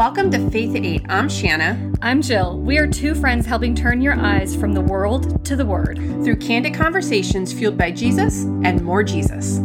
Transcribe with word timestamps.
Welcome 0.00 0.30
to 0.30 0.50
Faith 0.50 0.74
at 0.76 0.82
8. 0.82 1.02
I'm 1.10 1.28
Shanna. 1.28 1.92
I'm 2.00 2.22
Jill. 2.22 2.58
We 2.58 2.78
are 2.78 2.86
two 2.86 3.14
friends 3.14 3.44
helping 3.44 3.74
turn 3.74 4.00
your 4.00 4.14
eyes 4.14 4.56
from 4.56 4.72
the 4.72 4.80
world 4.80 5.44
to 5.44 5.56
the 5.56 5.66
Word 5.66 5.98
through 5.98 6.36
candid 6.36 6.72
conversations 6.72 7.52
fueled 7.52 7.76
by 7.76 7.90
Jesus 7.90 8.44
and 8.64 8.80
more 8.80 9.02
Jesus. 9.02 9.56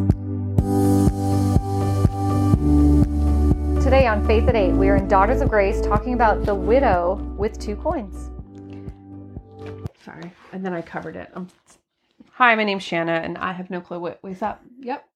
Today 3.82 4.08
on 4.08 4.28
Faith 4.28 4.50
at 4.50 4.58
8, 4.58 4.74
we 4.74 4.90
are 4.90 4.98
in 4.98 5.08
Daughters 5.08 5.40
of 5.40 5.48
Grace 5.48 5.80
talking 5.80 6.14
about 6.14 6.46
the 6.46 6.54
widow 6.54 7.14
with 7.38 7.58
two 7.58 7.78
coins. 7.78 8.30
Sorry, 10.04 10.34
and 10.52 10.66
then 10.66 10.74
I 10.74 10.82
covered 10.82 11.16
it. 11.16 11.32
Um, 11.34 11.48
hi, 12.32 12.54
my 12.56 12.66
name's 12.66 12.84
Shanna, 12.84 13.22
and 13.24 13.38
I 13.38 13.54
have 13.54 13.70
no 13.70 13.80
clue 13.80 14.02
what 14.02 14.22
was 14.22 14.42
up. 14.42 14.62
Yep. 14.82 15.08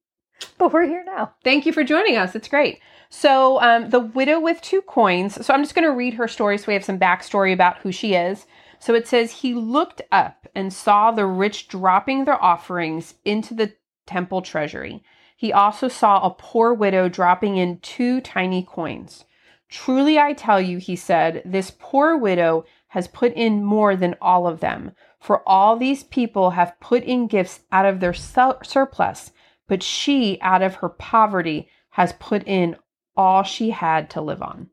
But 0.58 0.72
we're 0.72 0.86
here 0.86 1.04
now. 1.06 1.34
Thank 1.44 1.66
you 1.66 1.74
for 1.74 1.84
joining 1.84 2.16
us. 2.16 2.36
It's 2.36 2.48
great. 2.48 2.80
So, 3.12 3.60
um, 3.62 3.90
the 3.90 4.00
widow 4.00 4.40
with 4.40 4.62
two 4.62 4.82
coins. 4.82 5.44
So, 5.46 5.54
I'm 5.54 5.64
just 5.64 5.74
going 5.74 5.88
to 5.88 5.96
read 5.96 6.14
her 6.14 6.28
story 6.28 6.58
so 6.58 6.66
we 6.68 6.74
have 6.74 6.86
some 6.86 7.00
backstory 7.00 7.52
about 7.52 7.80
who 7.80 7.92
she 7.92 8.14
is. 8.14 8.46
So, 8.80 8.94
it 8.94 9.08
says, 9.08 9.32
He 9.32 9.54
looked 9.54 10.02
up 10.12 10.48
and 10.54 10.72
saw 10.72 11.12
the 11.12 11.26
rich 11.26 11.68
dropping 11.68 12.26
their 12.26 12.42
offerings 12.42 13.16
into 13.26 13.54
the 13.54 13.74
temple 14.06 14.42
treasury. 14.42 15.04
He 15.36 15.54
also 15.54 15.88
saw 15.88 16.22
a 16.22 16.32
poor 16.32 16.74
widow 16.74 17.10
dropping 17.10 17.58
in 17.58 17.80
two 17.80 18.22
tiny 18.22 18.62
coins. 18.62 19.26
Truly, 19.70 20.20
I 20.20 20.34
tell 20.34 20.60
you, 20.60 20.80
he 20.80 20.96
said, 20.96 21.42
this 21.46 21.72
poor 21.80 22.18
widow 22.18 22.66
has 22.90 23.08
put 23.08 23.34
in 23.34 23.64
more 23.64 23.96
than 23.96 24.16
all 24.22 24.48
of 24.48 24.60
them. 24.60 24.92
For 25.20 25.48
all 25.48 25.76
these 25.76 26.04
people 26.04 26.52
have 26.52 26.80
put 26.80 27.04
in 27.04 27.28
gifts 27.28 27.62
out 27.72 27.86
of 27.86 28.00
their 28.00 28.14
surplus, 28.14 29.32
but 29.68 29.84
she, 29.84 30.40
out 30.42 30.62
of 30.62 30.76
her 30.76 30.90
poverty, 30.90 31.70
has 31.92 32.14
put 32.14 32.44
in 32.48 32.76
all 33.20 33.44
she 33.44 33.70
had 33.70 34.10
to 34.12 34.22
live 34.22 34.42
on. 34.42 34.70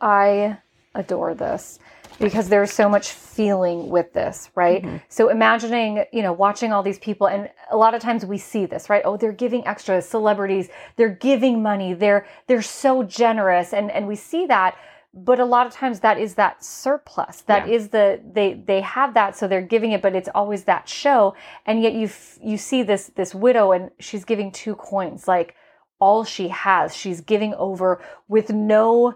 I 0.00 0.58
adore 0.92 1.34
this 1.34 1.78
because 2.18 2.48
there's 2.48 2.72
so 2.72 2.88
much 2.88 3.10
feeling 3.10 3.90
with 3.90 4.12
this, 4.12 4.50
right? 4.56 4.82
Mm-hmm. 4.82 4.96
So 5.08 5.28
imagining, 5.28 6.04
you 6.12 6.22
know, 6.22 6.32
watching 6.32 6.72
all 6.72 6.82
these 6.82 6.98
people 6.98 7.28
and 7.28 7.48
a 7.70 7.76
lot 7.76 7.94
of 7.94 8.02
times 8.02 8.26
we 8.26 8.38
see 8.38 8.66
this, 8.66 8.90
right? 8.90 9.02
Oh, 9.04 9.16
they're 9.16 9.30
giving 9.30 9.64
extra 9.68 10.02
celebrities, 10.02 10.68
they're 10.96 11.16
giving 11.30 11.62
money, 11.62 11.94
they're 11.94 12.26
they're 12.48 12.60
so 12.84 13.04
generous 13.04 13.72
and 13.72 13.88
and 13.92 14.08
we 14.08 14.16
see 14.16 14.44
that 14.46 14.76
but 15.14 15.40
a 15.40 15.44
lot 15.44 15.66
of 15.66 15.72
times 15.72 16.00
that 16.00 16.18
is 16.18 16.34
that 16.34 16.62
surplus 16.62 17.42
That 17.42 17.68
yeah. 17.68 17.74
is 17.76 17.88
the 17.88 18.20
they 18.32 18.54
they 18.54 18.80
have 18.80 19.14
that 19.14 19.36
so 19.36 19.46
they're 19.46 19.62
giving 19.62 19.92
it 19.92 20.02
but 20.02 20.14
it's 20.14 20.28
always 20.34 20.64
that 20.64 20.88
show 20.88 21.34
and 21.66 21.82
yet 21.82 21.94
you 21.94 22.10
you 22.42 22.58
see 22.58 22.82
this 22.82 23.06
this 23.14 23.32
widow 23.34 23.72
and 23.72 23.90
she's 24.00 24.24
giving 24.24 24.50
two 24.50 24.74
coins 24.74 25.28
like 25.28 25.54
all 25.98 26.24
she 26.24 26.48
has. 26.48 26.96
She's 26.96 27.20
giving 27.20 27.54
over 27.54 28.00
with 28.28 28.50
no 28.50 29.14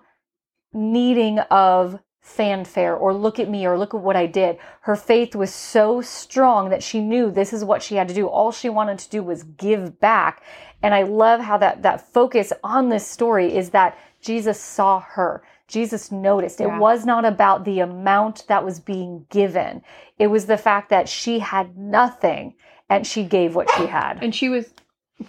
needing 0.73 1.39
of 1.39 2.01
fanfare 2.23 2.95
or 2.95 3.13
look 3.13 3.41
at 3.41 3.51
me 3.51 3.67
or 3.67 3.77
look 3.77 3.95
at 3.95 4.01
what 4.01 4.17
I 4.17 4.27
did. 4.27 4.57
Her 4.83 4.97
faith 4.97 5.35
was 5.35 5.53
so 5.53 6.01
strong 6.01 6.71
that 6.71 6.83
she 6.83 7.01
knew 7.01 7.31
this 7.31 7.53
is 7.53 7.65
what 7.65 7.83
she 7.83 7.97
had 7.97 8.09
to 8.09 8.15
do. 8.15 8.29
All 8.29 8.53
she 8.53 8.69
wanted 8.69 8.99
to 9.01 9.11
do 9.11 9.23
was 9.23 9.43
give 9.43 9.99
back. 9.99 10.43
And 10.83 10.95
I 10.95 11.03
love 11.03 11.41
how 11.41 11.59
that, 11.59 11.83
that 11.83 12.13
focus 12.13 12.53
on 12.63 12.89
this 12.89 13.07
story 13.07 13.57
is 13.57 13.71
that 13.71 13.99
Jesus 14.21 14.61
saw 14.61 15.01
her. 15.01 15.43
Jesus 15.67 16.13
noticed. 16.13 16.61
Yeah. 16.61 16.77
It 16.77 16.79
was 16.79 17.05
not 17.05 17.25
about 17.25 17.65
the 17.65 17.81
amount 17.81 18.47
that 18.47 18.65
was 18.65 18.79
being 18.79 19.27
given. 19.31 19.83
It 20.19 20.29
was 20.29 20.47
the 20.47 20.59
fact 20.59 20.91
that 20.91 21.09
she 21.09 21.41
had 21.41 21.77
nothing 21.77 22.55
and 22.89 23.07
she 23.07 23.25
gave 23.25 23.55
what 23.55 23.71
she 23.77 23.87
had. 23.87 24.23
And 24.23 24.35
she 24.35 24.49
was 24.49 24.73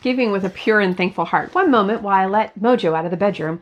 giving 0.02 0.32
with 0.32 0.46
a 0.46 0.50
pure 0.50 0.80
and 0.80 0.96
thankful 0.96 1.26
heart. 1.26 1.54
One 1.54 1.72
moment 1.72 2.02
while 2.02 2.16
I 2.16 2.26
let 2.26 2.60
Mojo 2.60 2.96
out 2.96 3.06
of 3.06 3.12
the 3.12 3.18
bedroom 3.18 3.62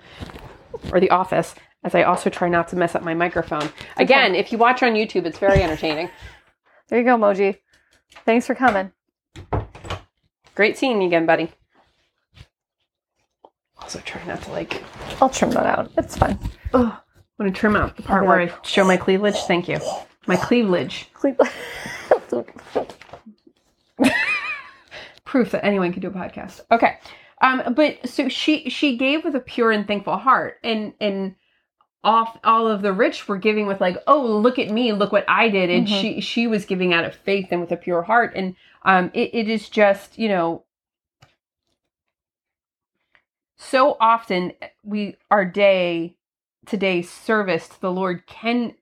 or 0.92 1.00
the 1.00 1.10
office, 1.10 1.56
as 1.84 1.96
I 1.96 2.04
also 2.04 2.30
try 2.30 2.50
not 2.50 2.68
to 2.70 2.76
mess 2.76 2.96
up 2.96 3.04
my 3.04 3.14
microphone. 3.14 3.70
Again, 3.98 4.32
okay. 4.32 4.40
if 4.40 4.52
you 4.52 4.58
watch 4.58 4.84
on 4.84 4.94
YouTube, 4.94 5.26
it's 5.26 5.40
very 5.40 5.62
entertaining. 5.62 6.10
there 6.88 7.00
you 7.00 7.06
go, 7.06 7.18
Moji. 7.18 7.58
Thanks 8.26 8.46
for 8.46 8.56
coming. 8.56 8.92
Great 10.56 10.78
seeing 10.78 11.02
you 11.02 11.08
again, 11.08 11.26
buddy. 11.26 11.52
Also, 13.80 14.00
try 14.00 14.24
not 14.26 14.42
to 14.44 14.52
like. 14.52 14.84
I'll 15.22 15.30
trim 15.30 15.52
that 15.52 15.66
out. 15.66 15.92
It's 15.98 16.18
fine. 16.18 16.38
Oh, 16.74 17.02
I 17.40 17.44
want 17.44 17.54
to 17.54 17.60
trim 17.60 17.76
out 17.76 17.96
the 17.96 18.04
part 18.04 18.28
where 18.28 18.42
like... 18.42 18.52
I 18.54 18.68
show 18.68 18.86
my 18.86 18.98
cleavage. 18.98 19.38
Thank 19.48 19.68
you. 19.68 19.80
My 20.28 20.36
cleavage. 20.36 21.08
Cleavage. 21.14 21.50
proof 25.32 25.52
that 25.52 25.64
anyone 25.64 25.94
can 25.94 26.02
do 26.02 26.10
a 26.10 26.12
podcast. 26.12 26.60
Okay. 26.70 26.98
Um, 27.42 27.74
but 27.74 28.08
so 28.08 28.28
she 28.28 28.70
she 28.70 28.98
gave 28.98 29.24
with 29.24 29.34
a 29.34 29.40
pure 29.40 29.72
and 29.72 29.88
thankful 29.88 30.18
heart, 30.18 30.60
and 30.62 30.94
and 31.00 31.36
off 32.04 32.38
all 32.44 32.68
of 32.68 32.82
the 32.82 32.92
rich 32.92 33.28
were 33.28 33.38
giving 33.38 33.66
with 33.66 33.80
like, 33.80 33.98
oh 34.08 34.22
look 34.22 34.60
at 34.60 34.70
me, 34.70 34.92
look 34.92 35.12
what 35.12 35.26
I 35.28 35.48
did, 35.50 35.70
and 35.70 35.88
mm-hmm. 35.88 36.02
she 36.02 36.22
she 36.22 36.48
was 36.48 36.66
giving 36.66 36.94
out 36.94 37.06
of 37.06 37.16
faith 37.16 37.48
and 37.50 37.62
with 37.62 37.72
a 37.72 37.78
pure 37.78 38.04
heart, 38.04 38.34
and 38.36 38.56
um, 38.84 39.10
it, 39.14 39.34
it 39.34 39.50
is 39.50 39.70
just 39.70 40.20
you 40.20 40.28
know 40.28 40.66
so 43.58 43.96
often 44.00 44.52
we 44.84 45.16
our 45.32 45.46
day 45.46 46.16
today's 46.66 47.10
service 47.10 47.70
to 47.70 47.82
the 47.82 47.92
Lord 47.92 48.28
can 48.28 48.76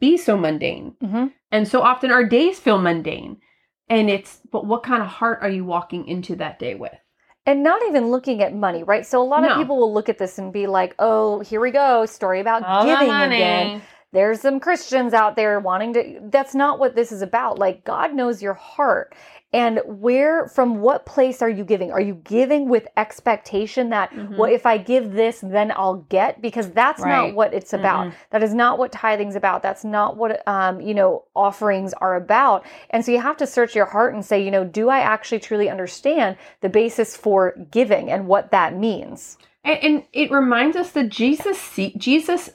be 0.00 0.16
so 0.18 0.36
mundane, 0.36 0.96
mm-hmm. 1.02 1.26
and 1.52 1.68
so 1.68 1.80
often 1.80 2.10
our 2.10 2.24
days 2.24 2.58
feel 2.58 2.78
mundane. 2.78 3.38
And 3.88 4.10
it's, 4.10 4.40
but 4.50 4.66
what 4.66 4.82
kind 4.82 5.02
of 5.02 5.08
heart 5.08 5.38
are 5.42 5.48
you 5.48 5.64
walking 5.64 6.08
into 6.08 6.36
that 6.36 6.58
day 6.58 6.74
with? 6.74 6.92
And 7.44 7.62
not 7.62 7.80
even 7.86 8.08
looking 8.08 8.42
at 8.42 8.54
money, 8.54 8.82
right? 8.82 9.06
So 9.06 9.22
a 9.22 9.24
lot 9.24 9.42
no. 9.42 9.50
of 9.50 9.58
people 9.58 9.78
will 9.78 9.94
look 9.94 10.08
at 10.08 10.18
this 10.18 10.38
and 10.38 10.52
be 10.52 10.66
like, 10.66 10.96
oh, 10.98 11.40
here 11.40 11.60
we 11.60 11.70
go, 11.70 12.04
story 12.04 12.40
about 12.40 12.64
All 12.64 12.84
giving 12.84 13.08
again 13.08 13.82
there's 14.16 14.40
some 14.40 14.60
Christians 14.60 15.12
out 15.12 15.36
there 15.36 15.60
wanting 15.60 15.92
to. 15.92 16.20
That's 16.22 16.54
not 16.54 16.78
what 16.78 16.96
this 16.96 17.12
is 17.12 17.20
about. 17.20 17.58
Like, 17.58 17.84
God 17.84 18.14
knows 18.14 18.40
your 18.40 18.54
heart. 18.54 19.14
And 19.52 19.80
where, 19.86 20.48
from 20.48 20.80
what 20.80 21.06
place 21.06 21.40
are 21.40 21.48
you 21.48 21.64
giving? 21.64 21.92
Are 21.92 22.00
you 22.00 22.14
giving 22.24 22.68
with 22.68 22.88
expectation 22.96 23.90
that, 23.90 24.10
mm-hmm. 24.10 24.36
well, 24.36 24.52
if 24.52 24.66
I 24.66 24.76
give 24.76 25.12
this, 25.12 25.40
then 25.40 25.72
I'll 25.74 26.04
get? 26.08 26.42
Because 26.42 26.70
that's 26.70 27.00
right. 27.00 27.28
not 27.28 27.34
what 27.34 27.54
it's 27.54 27.72
about. 27.72 28.06
Mm-hmm. 28.06 28.16
That 28.30 28.42
is 28.42 28.52
not 28.52 28.78
what 28.78 28.90
tithing's 28.90 29.36
about. 29.36 29.62
That's 29.62 29.84
not 29.84 30.16
what, 30.16 30.46
um, 30.48 30.80
you 30.80 30.94
know, 30.94 31.24
offerings 31.34 31.94
are 31.94 32.16
about. 32.16 32.66
And 32.90 33.04
so 33.04 33.12
you 33.12 33.20
have 33.20 33.36
to 33.36 33.46
search 33.46 33.74
your 33.74 33.86
heart 33.86 34.14
and 34.14 34.24
say, 34.24 34.42
you 34.42 34.50
know, 34.50 34.64
do 34.64 34.88
I 34.88 34.98
actually 35.00 35.40
truly 35.40 35.70
understand 35.70 36.36
the 36.60 36.68
basis 36.68 37.16
for 37.16 37.54
giving 37.70 38.10
and 38.10 38.26
what 38.26 38.50
that 38.50 38.76
means? 38.76 39.38
And, 39.62 39.78
and 39.82 40.04
it 40.12 40.30
reminds 40.30 40.76
us 40.76 40.90
that 40.92 41.08
Jesus, 41.08 41.78
Jesus, 41.96 42.50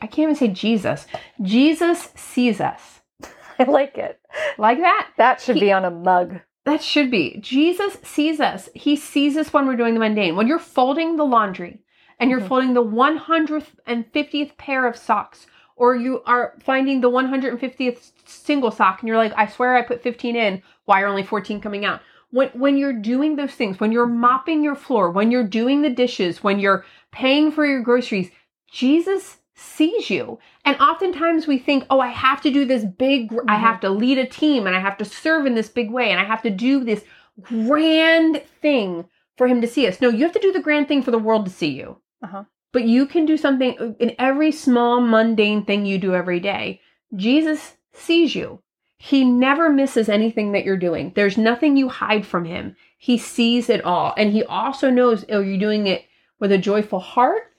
I 0.00 0.06
can't 0.06 0.18
even 0.18 0.34
say 0.34 0.48
Jesus. 0.48 1.06
Jesus 1.40 2.10
sees 2.14 2.60
us. 2.60 3.00
I 3.58 3.64
like 3.64 3.98
it. 3.98 4.20
Like 4.58 4.78
that? 4.78 5.10
That 5.18 5.40
should 5.40 5.56
he, 5.56 5.62
be 5.62 5.72
on 5.72 5.84
a 5.84 5.90
mug. 5.90 6.40
That 6.64 6.82
should 6.82 7.10
be. 7.10 7.38
Jesus 7.40 7.98
sees 8.02 8.40
us. 8.40 8.68
He 8.74 8.96
sees 8.96 9.36
us 9.36 9.52
when 9.52 9.66
we're 9.66 9.76
doing 9.76 9.94
the 9.94 10.00
mundane. 10.00 10.36
When 10.36 10.46
you're 10.46 10.58
folding 10.58 11.16
the 11.16 11.24
laundry 11.24 11.80
and 12.18 12.30
you're 12.30 12.38
mm-hmm. 12.38 12.48
folding 12.48 12.74
the 12.74 12.84
150th 12.84 14.56
pair 14.56 14.86
of 14.86 14.96
socks, 14.96 15.46
or 15.76 15.96
you 15.96 16.22
are 16.26 16.54
finding 16.62 17.00
the 17.00 17.10
150th 17.10 18.12
single 18.24 18.70
sock 18.70 19.00
and 19.00 19.08
you're 19.08 19.16
like, 19.16 19.32
I 19.36 19.46
swear 19.46 19.74
I 19.74 19.82
put 19.82 20.02
15 20.02 20.36
in. 20.36 20.62
Why 20.84 21.00
are 21.00 21.06
only 21.06 21.24
14 21.24 21.60
coming 21.60 21.84
out? 21.84 22.00
When, 22.30 22.48
when 22.50 22.76
you're 22.76 22.92
doing 22.92 23.36
those 23.36 23.52
things, 23.52 23.80
when 23.80 23.92
you're 23.92 24.06
mopping 24.06 24.62
your 24.62 24.76
floor, 24.76 25.10
when 25.10 25.30
you're 25.30 25.46
doing 25.46 25.82
the 25.82 25.90
dishes, 25.90 26.42
when 26.42 26.58
you're 26.58 26.84
paying 27.10 27.50
for 27.50 27.66
your 27.66 27.82
groceries, 27.82 28.30
Jesus 28.70 29.38
sees 29.54 30.10
you. 30.10 30.38
And 30.64 30.76
oftentimes 30.78 31.46
we 31.46 31.58
think, 31.58 31.84
oh, 31.90 32.00
I 32.00 32.08
have 32.08 32.40
to 32.42 32.50
do 32.50 32.64
this 32.64 32.84
big, 32.84 33.30
mm-hmm. 33.30 33.48
I 33.48 33.56
have 33.56 33.80
to 33.80 33.90
lead 33.90 34.18
a 34.18 34.26
team 34.26 34.66
and 34.66 34.74
I 34.74 34.80
have 34.80 34.98
to 34.98 35.04
serve 35.04 35.46
in 35.46 35.54
this 35.54 35.68
big 35.68 35.90
way 35.90 36.10
and 36.10 36.20
I 36.20 36.24
have 36.24 36.42
to 36.42 36.50
do 36.50 36.84
this 36.84 37.04
grand 37.42 38.42
thing 38.60 39.06
for 39.36 39.46
him 39.46 39.60
to 39.60 39.66
see 39.66 39.86
us. 39.86 40.00
No, 40.00 40.08
you 40.08 40.24
have 40.24 40.32
to 40.32 40.40
do 40.40 40.52
the 40.52 40.60
grand 40.60 40.88
thing 40.88 41.02
for 41.02 41.10
the 41.10 41.18
world 41.18 41.46
to 41.46 41.50
see 41.50 41.70
you. 41.70 41.98
Uh-huh. 42.22 42.44
But 42.72 42.84
you 42.84 43.06
can 43.06 43.26
do 43.26 43.36
something 43.36 43.96
in 43.98 44.14
every 44.18 44.52
small, 44.52 45.00
mundane 45.00 45.64
thing 45.64 45.84
you 45.84 45.98
do 45.98 46.14
every 46.14 46.40
day. 46.40 46.80
Jesus 47.14 47.76
sees 47.92 48.34
you. 48.34 48.62
He 48.96 49.24
never 49.24 49.68
misses 49.68 50.08
anything 50.08 50.52
that 50.52 50.64
you're 50.64 50.76
doing. 50.76 51.12
There's 51.14 51.36
nothing 51.36 51.76
you 51.76 51.88
hide 51.88 52.24
from 52.24 52.44
him. 52.44 52.76
He 52.96 53.18
sees 53.18 53.68
it 53.68 53.84
all. 53.84 54.14
And 54.16 54.32
he 54.32 54.44
also 54.44 54.90
knows, 54.90 55.24
are 55.28 55.42
you 55.42 55.58
doing 55.58 55.88
it 55.88 56.04
with 56.38 56.52
a 56.52 56.58
joyful 56.58 57.00
heart 57.00 57.51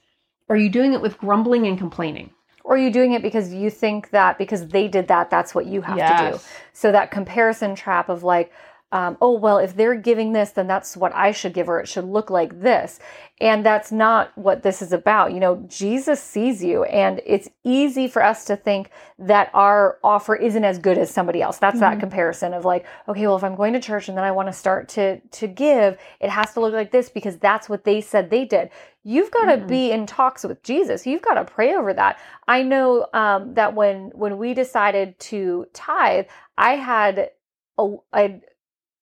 are 0.48 0.56
you 0.56 0.68
doing 0.68 0.92
it 0.92 1.00
with 1.00 1.18
grumbling 1.18 1.66
and 1.66 1.78
complaining? 1.78 2.30
Or 2.64 2.76
are 2.76 2.78
you 2.78 2.90
doing 2.90 3.12
it 3.12 3.22
because 3.22 3.52
you 3.52 3.68
think 3.68 4.10
that 4.10 4.38
because 4.38 4.68
they 4.68 4.88
did 4.88 5.08
that, 5.08 5.28
that's 5.28 5.54
what 5.54 5.66
you 5.66 5.82
have 5.82 5.98
yes. 5.98 6.20
to 6.20 6.38
do? 6.38 6.44
So 6.72 6.92
that 6.92 7.10
comparison 7.10 7.74
trap 7.74 8.08
of 8.08 8.22
like, 8.22 8.52
um, 8.94 9.18
oh, 9.20 9.32
well, 9.32 9.58
if 9.58 9.74
they're 9.74 9.96
giving 9.96 10.32
this, 10.32 10.50
then 10.52 10.68
that's 10.68 10.96
what 10.96 11.12
I 11.16 11.32
should 11.32 11.52
give, 11.52 11.68
or 11.68 11.80
it 11.80 11.88
should 11.88 12.04
look 12.04 12.30
like 12.30 12.60
this. 12.60 13.00
And 13.40 13.66
that's 13.66 13.90
not 13.90 14.30
what 14.38 14.62
this 14.62 14.80
is 14.82 14.92
about. 14.92 15.32
You 15.32 15.40
know, 15.40 15.66
Jesus 15.68 16.22
sees 16.22 16.62
you, 16.62 16.84
and 16.84 17.20
it's 17.26 17.48
easy 17.64 18.06
for 18.06 18.22
us 18.22 18.44
to 18.44 18.56
think 18.56 18.90
that 19.18 19.50
our 19.52 19.98
offer 20.04 20.36
isn't 20.36 20.62
as 20.62 20.78
good 20.78 20.96
as 20.96 21.10
somebody 21.10 21.42
else. 21.42 21.58
That's 21.58 21.74
mm-hmm. 21.80 21.94
that 21.94 21.98
comparison 21.98 22.54
of 22.54 22.64
like, 22.64 22.86
okay, 23.08 23.26
well, 23.26 23.36
if 23.36 23.42
I'm 23.42 23.56
going 23.56 23.72
to 23.72 23.80
church 23.80 24.08
and 24.08 24.16
then 24.16 24.24
I 24.24 24.30
want 24.30 24.46
to 24.46 24.52
start 24.52 24.88
to 24.90 25.18
to 25.18 25.48
give, 25.48 25.98
it 26.20 26.30
has 26.30 26.54
to 26.54 26.60
look 26.60 26.72
like 26.72 26.92
this 26.92 27.08
because 27.08 27.36
that's 27.38 27.68
what 27.68 27.82
they 27.82 28.00
said 28.00 28.30
they 28.30 28.44
did. 28.44 28.70
You've 29.04 29.30
got 29.30 29.46
to 29.46 29.58
mm-hmm. 29.58 29.66
be 29.66 29.92
in 29.92 30.06
talks 30.06 30.44
with 30.44 30.62
Jesus. 30.62 31.06
You've 31.06 31.22
got 31.22 31.34
to 31.34 31.44
pray 31.44 31.74
over 31.74 31.92
that. 31.92 32.18
I 32.48 32.62
know 32.62 33.06
um, 33.12 33.54
that 33.54 33.74
when 33.74 34.10
when 34.14 34.38
we 34.38 34.54
decided 34.54 35.18
to 35.20 35.66
tithe, 35.74 36.26
I 36.56 36.76
had 36.76 37.30
a, 37.78 37.96
I 38.12 38.40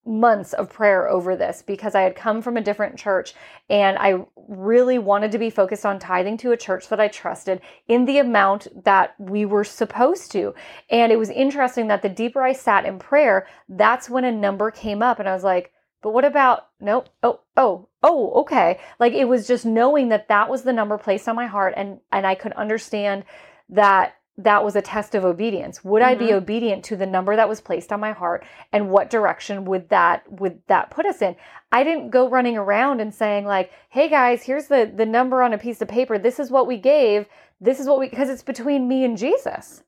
months 0.04 0.52
of 0.52 0.68
prayer 0.68 1.08
over 1.08 1.36
this 1.36 1.62
because 1.62 1.94
I 1.94 2.02
had 2.02 2.16
come 2.16 2.42
from 2.42 2.56
a 2.56 2.60
different 2.60 2.98
church 2.98 3.34
and 3.70 3.96
I 3.98 4.24
really 4.48 4.98
wanted 4.98 5.30
to 5.32 5.38
be 5.38 5.50
focused 5.50 5.86
on 5.86 6.00
tithing 6.00 6.38
to 6.38 6.50
a 6.50 6.56
church 6.56 6.88
that 6.88 6.98
I 6.98 7.06
trusted 7.06 7.60
in 7.86 8.04
the 8.04 8.18
amount 8.18 8.66
that 8.84 9.14
we 9.18 9.44
were 9.44 9.62
supposed 9.62 10.32
to. 10.32 10.54
And 10.90 11.12
it 11.12 11.18
was 11.20 11.30
interesting 11.30 11.86
that 11.86 12.02
the 12.02 12.08
deeper 12.08 12.42
I 12.42 12.52
sat 12.52 12.84
in 12.84 12.98
prayer, 12.98 13.46
that's 13.68 14.10
when 14.10 14.24
a 14.24 14.32
number 14.32 14.72
came 14.72 15.02
up 15.02 15.20
and 15.20 15.28
I 15.28 15.34
was 15.34 15.44
like, 15.44 15.72
but 16.02 16.12
what 16.12 16.24
about 16.24 16.66
nope 16.80 17.08
oh 17.22 17.40
oh 17.56 17.88
oh 18.02 18.32
okay. 18.42 18.80
Like 18.98 19.12
it 19.12 19.26
was 19.26 19.46
just 19.46 19.64
knowing 19.64 20.08
that 20.08 20.28
that 20.28 20.48
was 20.48 20.62
the 20.62 20.72
number 20.72 20.98
placed 20.98 21.28
on 21.28 21.36
my 21.36 21.46
heart 21.46 21.74
and 21.76 22.00
and 22.10 22.26
I 22.26 22.34
could 22.34 22.52
understand 22.52 23.24
that 23.68 24.14
that 24.38 24.64
was 24.64 24.76
a 24.76 24.82
test 24.82 25.14
of 25.14 25.24
obedience. 25.24 25.84
Would 25.84 26.02
mm-hmm. 26.02 26.10
i 26.10 26.14
be 26.14 26.26
mm-hmm. 26.26 26.36
obedient 26.36 26.84
to 26.86 26.96
the 26.96 27.06
number 27.06 27.36
that 27.36 27.48
was 27.48 27.60
placed 27.60 27.92
on 27.92 28.00
my 28.00 28.12
heart 28.12 28.44
and 28.72 28.90
what 28.90 29.10
direction 29.10 29.64
would 29.66 29.88
that 29.90 30.24
would 30.30 30.60
that 30.68 30.90
put 30.90 31.06
us 31.06 31.22
in? 31.22 31.36
I 31.70 31.84
didn't 31.84 32.10
go 32.10 32.28
running 32.28 32.56
around 32.56 33.00
and 33.00 33.14
saying 33.14 33.46
like 33.46 33.70
hey 33.90 34.08
guys 34.08 34.42
here's 34.42 34.66
the 34.66 34.90
the 34.94 35.06
number 35.06 35.42
on 35.42 35.52
a 35.52 35.58
piece 35.58 35.82
of 35.82 35.88
paper. 35.88 36.18
This 36.18 36.38
is 36.38 36.50
what 36.50 36.66
we 36.66 36.78
gave. 36.78 37.26
This 37.60 37.78
is 37.78 37.86
what 37.86 37.98
we 37.98 38.08
because 38.08 38.30
it's 38.30 38.42
between 38.42 38.88
me 38.88 39.04
and 39.04 39.16
jesus. 39.16 39.82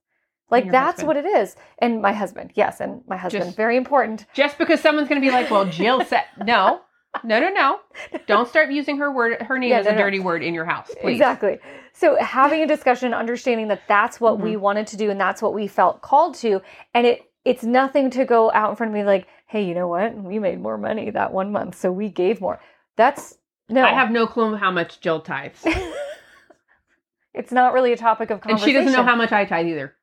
Like 0.51 0.71
that's 0.71 1.01
husband. 1.01 1.09
what 1.09 1.17
it 1.17 1.27
is. 1.27 1.57
And 1.79 2.01
my 2.01 2.13
husband. 2.13 2.53
Yes 2.55 2.81
and 2.81 3.03
my 3.09 3.17
husband. 3.17 3.47
Just, 3.47 3.57
very 3.57 3.77
important. 3.77 4.27
Just 4.35 4.57
because 4.57 4.81
someone's 4.81 5.09
going 5.09 5.21
to 5.21 5.27
be 5.27 5.33
like 5.33 5.51
well 5.51 5.65
jill 5.65 6.05
said 6.05 6.25
no 6.45 6.81
no, 7.23 7.41
no, 7.41 7.51
no. 7.51 7.81
Don't 8.27 8.49
start 8.49 8.73
using 8.73 8.99
her 8.99 9.13
word, 9.13 9.41
her 9.43 9.59
name 9.59 9.71
yeah, 9.71 9.79
as 9.79 9.87
no, 9.87 9.93
a 9.93 9.97
dirty 9.97 10.19
no. 10.19 10.25
word 10.25 10.43
in 10.43 10.55
your 10.55 10.65
house, 10.65 10.91
please. 11.01 11.13
Exactly. 11.13 11.59
So 11.93 12.17
having 12.21 12.63
a 12.63 12.67
discussion, 12.67 13.15
understanding 13.15 13.69
that 13.69 13.83
that's 13.87 14.21
what 14.21 14.35
mm-hmm. 14.35 14.45
we 14.45 14.57
wanted 14.57 14.87
to 14.89 14.97
do 14.97 15.11
and 15.11 15.21
that's 15.21 15.41
what 15.41 15.55
we 15.55 15.67
felt 15.67 16.03
called 16.03 16.35
to, 16.37 16.61
and 16.93 17.07
it 17.07 17.23
it's 17.45 17.63
nothing 17.63 18.11
to 18.11 18.25
go 18.25 18.51
out 18.53 18.71
in 18.71 18.77
front 18.77 18.91
of 18.91 18.95
me 18.95 19.05
like, 19.05 19.29
hey, 19.47 19.65
you 19.65 19.75
know 19.75 19.87
what? 19.87 20.17
We 20.17 20.39
made 20.39 20.61
more 20.61 20.79
money 20.79 21.11
that 21.11 21.33
one 21.33 21.53
month, 21.53 21.79
so 21.79 21.93
we 21.93 22.09
gave 22.09 22.41
more. 22.41 22.61
That's 22.97 23.37
no. 23.69 23.83
I 23.83 23.93
have 23.93 24.11
no 24.11 24.27
clue 24.27 24.57
how 24.57 24.71
much 24.71 25.01
Jill 25.01 25.21
tithes. 25.21 25.65
it's 27.35 27.53
not 27.53 27.75
really 27.75 27.93
a 27.93 27.97
topic 27.97 28.31
of 28.31 28.41
conversation. 28.41 28.69
And 28.69 28.85
she 28.85 28.85
doesn't 28.85 28.93
know 28.99 29.07
how 29.07 29.17
much 29.17 29.33
I 29.33 29.45
tithe 29.45 29.67
either 29.67 29.95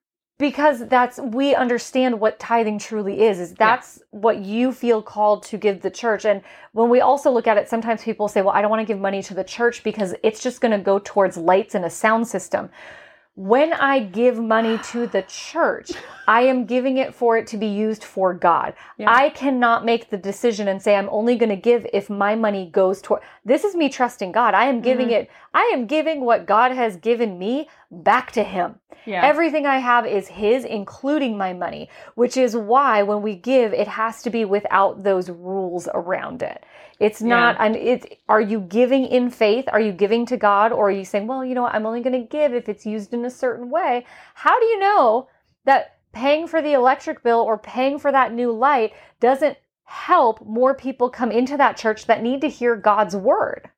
because 0.42 0.88
that's 0.88 1.20
we 1.20 1.54
understand 1.54 2.20
what 2.20 2.40
tithing 2.40 2.80
truly 2.80 3.22
is 3.22 3.40
is 3.40 3.54
that's 3.54 4.00
yeah. 4.00 4.20
what 4.20 4.40
you 4.40 4.72
feel 4.72 5.00
called 5.00 5.44
to 5.44 5.56
give 5.56 5.84
the 5.84 5.90
church 5.92 6.26
and 6.26 6.42
when 6.72 6.90
we 6.90 7.00
also 7.00 7.30
look 7.30 7.46
at 7.46 7.58
it 7.58 7.70
sometimes 7.70 8.04
people 8.04 8.28
say 8.28 8.42
well 8.42 8.50
i 8.50 8.60
don't 8.60 8.72
want 8.72 8.82
to 8.82 8.92
give 8.92 9.00
money 9.00 9.22
to 9.22 9.36
the 9.36 9.44
church 9.44 9.84
because 9.84 10.16
it's 10.24 10.42
just 10.42 10.60
going 10.60 10.72
to 10.72 10.84
go 10.84 10.98
towards 10.98 11.38
lights 11.38 11.76
and 11.76 11.86
a 11.86 11.90
sound 11.92 12.28
system 12.28 12.72
when 13.42 13.74
I 13.74 14.02
give 14.02 14.38
money 14.40 14.78
to 14.92 15.08
the 15.08 15.24
church, 15.24 15.92
I 16.28 16.42
am 16.42 16.66
giving 16.66 16.98
it 16.98 17.16
for 17.16 17.38
it 17.38 17.48
to 17.48 17.58
be 17.58 17.66
used 17.66 18.04
for 18.04 18.36
God. 18.36 18.76
Yeah. 19.00 19.12
I 19.12 19.30
cannot 19.32 19.84
make 19.84 20.12
the 20.12 20.18
decision 20.18 20.68
and 20.68 20.80
say 20.80 20.96
I'm 20.96 21.10
only 21.10 21.36
going 21.38 21.50
to 21.50 21.56
give 21.56 21.88
if 21.92 22.08
my 22.08 22.36
money 22.36 22.70
goes 22.72 23.02
toward. 23.02 23.24
This 23.44 23.64
is 23.64 23.76
me 23.76 23.90
trusting 23.90 24.32
God. 24.32 24.54
I 24.54 24.66
am 24.66 24.80
giving 24.80 25.08
mm-hmm. 25.08 25.24
it. 25.24 25.32
I 25.56 25.72
am 25.74 25.88
giving 25.88 26.22
what 26.22 26.46
God 26.46 26.72
has 26.72 26.98
given 26.98 27.40
me 27.40 27.68
back 27.90 28.32
to 28.34 28.44
Him. 28.44 28.76
Yeah. 29.08 29.26
Everything 29.26 29.66
I 29.66 29.80
have 29.80 30.06
is 30.06 30.28
His, 30.28 30.64
including 30.64 31.36
my 31.36 31.52
money, 31.52 31.90
which 32.14 32.38
is 32.38 32.56
why 32.56 33.02
when 33.02 33.24
we 33.24 33.36
give, 33.36 33.74
it 33.74 33.88
has 33.88 34.22
to 34.22 34.30
be 34.30 34.46
without 34.46 35.02
those 35.02 35.32
rules 35.32 35.88
around 35.96 36.44
it. 36.44 36.64
It's 37.02 37.20
not 37.20 37.56
yeah. 37.60 37.74
it's 37.74 38.06
are 38.30 38.40
you 38.40 38.60
giving 38.60 39.06
in 39.08 39.32
faith? 39.32 39.66
Are 39.74 39.82
you 39.82 39.92
giving 39.92 40.24
to 40.28 40.38
God 40.38 40.72
or 40.72 40.90
are 40.90 40.92
you 40.92 41.04
saying, 41.04 41.26
"Well, 41.26 41.44
you 41.44 41.56
know 41.56 41.64
what? 41.64 41.74
I'm 41.74 41.88
only 41.88 42.02
going 42.02 42.22
to 42.22 42.28
give 42.28 42.54
if 42.54 42.70
it's 42.70 42.86
used 42.86 43.12
in 43.12 43.26
a 43.26 43.32
certain 43.32 43.72
way." 43.72 44.06
How 44.36 44.60
do 44.60 44.66
you 44.68 44.78
know 44.80 45.28
that 45.66 45.98
paying 46.14 46.46
for 46.46 46.62
the 46.62 46.74
electric 46.74 47.24
bill 47.24 47.40
or 47.40 47.58
paying 47.58 47.98
for 47.98 48.12
that 48.12 48.34
new 48.34 48.52
light 48.52 48.94
doesn't 49.20 49.58
help 49.84 50.46
more 50.46 50.76
people 50.76 51.10
come 51.10 51.32
into 51.32 51.58
that 51.58 51.76
church 51.76 52.06
that 52.06 52.22
need 52.22 52.40
to 52.42 52.50
hear 52.50 52.76
God's 52.76 53.16
word? 53.16 53.72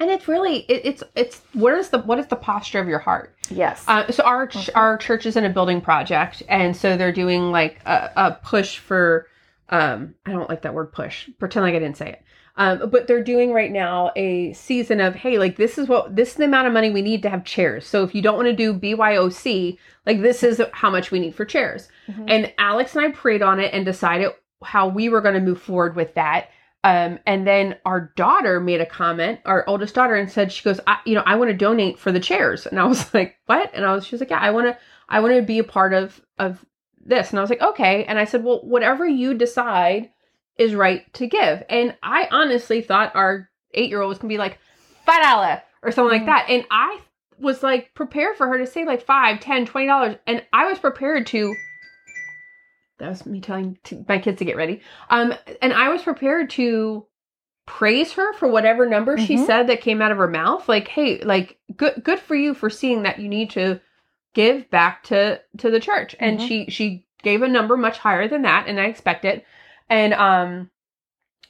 and 0.00 0.10
it's 0.10 0.26
really 0.26 0.60
it, 0.60 0.80
it's 0.84 1.02
it's 1.14 1.42
what 1.52 1.74
is 1.74 1.90
the 1.90 1.98
what 2.00 2.18
is 2.18 2.26
the 2.28 2.36
posture 2.36 2.80
of 2.80 2.88
your 2.88 2.98
heart 2.98 3.36
yes 3.50 3.84
uh, 3.86 4.10
so 4.10 4.24
our 4.24 4.46
ch- 4.46 4.70
our 4.74 4.96
church 4.96 5.26
is 5.26 5.36
in 5.36 5.44
a 5.44 5.50
building 5.50 5.78
project 5.78 6.42
and 6.48 6.74
so 6.74 6.96
they're 6.96 7.12
doing 7.12 7.52
like 7.52 7.80
a, 7.84 8.10
a, 8.16 8.38
push 8.42 8.78
for 8.78 9.26
um 9.68 10.14
i 10.24 10.32
don't 10.32 10.48
like 10.48 10.62
that 10.62 10.72
word 10.72 10.90
push 10.90 11.28
pretend 11.38 11.64
like 11.64 11.74
i 11.74 11.78
didn't 11.78 11.98
say 11.98 12.08
it 12.08 12.22
um, 12.56 12.90
but 12.90 13.06
they're 13.06 13.24
doing 13.24 13.52
right 13.52 13.70
now 13.70 14.12
a 14.16 14.52
season 14.52 15.00
of 15.00 15.14
hey, 15.14 15.38
like 15.38 15.56
this 15.56 15.78
is 15.78 15.88
what 15.88 16.14
this 16.14 16.30
is 16.30 16.34
the 16.34 16.44
amount 16.44 16.66
of 16.66 16.72
money 16.72 16.90
we 16.90 17.02
need 17.02 17.22
to 17.22 17.30
have 17.30 17.44
chairs. 17.44 17.86
So 17.86 18.04
if 18.04 18.14
you 18.14 18.22
don't 18.22 18.36
want 18.36 18.48
to 18.48 18.56
do 18.56 18.74
BYOC, 18.74 19.78
like 20.06 20.20
this 20.20 20.42
is 20.42 20.60
how 20.72 20.90
much 20.90 21.10
we 21.10 21.20
need 21.20 21.34
for 21.34 21.44
chairs. 21.44 21.88
Mm-hmm. 22.08 22.24
And 22.28 22.52
Alex 22.58 22.94
and 22.94 23.04
I 23.04 23.10
prayed 23.10 23.42
on 23.42 23.60
it 23.60 23.72
and 23.72 23.84
decided 23.84 24.32
how 24.62 24.88
we 24.88 25.08
were 25.08 25.20
going 25.20 25.34
to 25.34 25.40
move 25.40 25.60
forward 25.60 25.96
with 25.96 26.14
that. 26.14 26.50
Um, 26.82 27.18
and 27.26 27.46
then 27.46 27.76
our 27.84 28.12
daughter 28.16 28.58
made 28.58 28.80
a 28.80 28.86
comment, 28.86 29.40
our 29.44 29.64
oldest 29.66 29.94
daughter, 29.94 30.14
and 30.14 30.30
said, 30.30 30.50
she 30.50 30.64
goes, 30.64 30.80
I, 30.86 30.98
you 31.04 31.14
know, 31.14 31.22
I 31.26 31.36
want 31.36 31.50
to 31.50 31.56
donate 31.56 31.98
for 31.98 32.10
the 32.10 32.20
chairs. 32.20 32.66
And 32.66 32.78
I 32.80 32.84
was 32.84 33.12
like, 33.14 33.36
what? 33.46 33.70
And 33.74 33.84
I 33.84 33.94
was, 33.94 34.06
she 34.06 34.14
was 34.14 34.20
like, 34.20 34.30
yeah, 34.30 34.40
I 34.40 34.50
want 34.50 34.66
to, 34.68 34.78
I 35.08 35.20
want 35.20 35.34
to 35.34 35.42
be 35.42 35.58
a 35.58 35.64
part 35.64 35.92
of, 35.92 36.20
of 36.38 36.64
this. 37.04 37.30
And 37.30 37.38
I 37.38 37.42
was 37.42 37.50
like, 37.50 37.60
okay. 37.60 38.04
And 38.04 38.18
I 38.18 38.24
said, 38.24 38.44
well, 38.44 38.60
whatever 38.62 39.06
you 39.06 39.34
decide 39.34 40.10
is 40.58 40.74
right 40.74 41.12
to 41.14 41.26
give. 41.26 41.62
And 41.68 41.96
I 42.02 42.28
honestly 42.30 42.82
thought 42.82 43.14
our 43.14 43.48
eight 43.72 43.90
year 43.90 44.00
old 44.00 44.10
was 44.10 44.18
gonna 44.18 44.28
be 44.28 44.38
like, 44.38 44.58
five 45.06 45.22
dollar 45.22 45.62
or 45.82 45.92
something 45.92 46.20
mm 46.20 46.26
like 46.26 46.26
that. 46.26 46.50
And 46.50 46.64
I 46.70 47.00
was 47.38 47.62
like 47.62 47.94
prepared 47.94 48.36
for 48.36 48.46
her 48.48 48.58
to 48.58 48.66
say 48.66 48.84
like 48.84 49.04
five, 49.04 49.40
ten, 49.40 49.66
twenty 49.66 49.86
dollars. 49.86 50.16
And 50.26 50.44
I 50.52 50.66
was 50.66 50.78
prepared 50.78 51.26
to 51.28 51.54
that 52.98 53.08
was 53.08 53.26
me 53.26 53.40
telling 53.40 53.78
my 54.08 54.18
kids 54.18 54.38
to 54.38 54.44
get 54.44 54.56
ready. 54.56 54.82
Um, 55.08 55.34
and 55.62 55.72
I 55.72 55.88
was 55.88 56.02
prepared 56.02 56.50
to 56.50 57.06
praise 57.66 58.12
her 58.12 58.32
for 58.34 58.48
whatever 58.48 58.86
number 58.86 59.16
mm-hmm. 59.16 59.24
she 59.24 59.38
said 59.38 59.68
that 59.68 59.80
came 59.80 60.02
out 60.02 60.12
of 60.12 60.18
her 60.18 60.28
mouth. 60.28 60.68
Like, 60.68 60.88
hey, 60.88 61.20
like 61.22 61.58
good 61.76 62.02
good 62.04 62.20
for 62.20 62.34
you 62.34 62.54
for 62.54 62.70
seeing 62.70 63.02
that 63.02 63.18
you 63.18 63.28
need 63.28 63.50
to 63.50 63.80
give 64.34 64.68
back 64.70 65.04
to 65.04 65.40
to 65.58 65.70
the 65.70 65.80
church. 65.80 66.14
And 66.20 66.38
mm-hmm. 66.38 66.46
she 66.46 66.66
she 66.70 67.06
gave 67.22 67.42
a 67.42 67.48
number 67.48 67.76
much 67.76 67.98
higher 67.98 68.28
than 68.28 68.42
that, 68.42 68.66
and 68.68 68.78
I 68.78 68.84
expect 68.84 69.24
it. 69.24 69.44
And 69.90 70.14
um, 70.14 70.70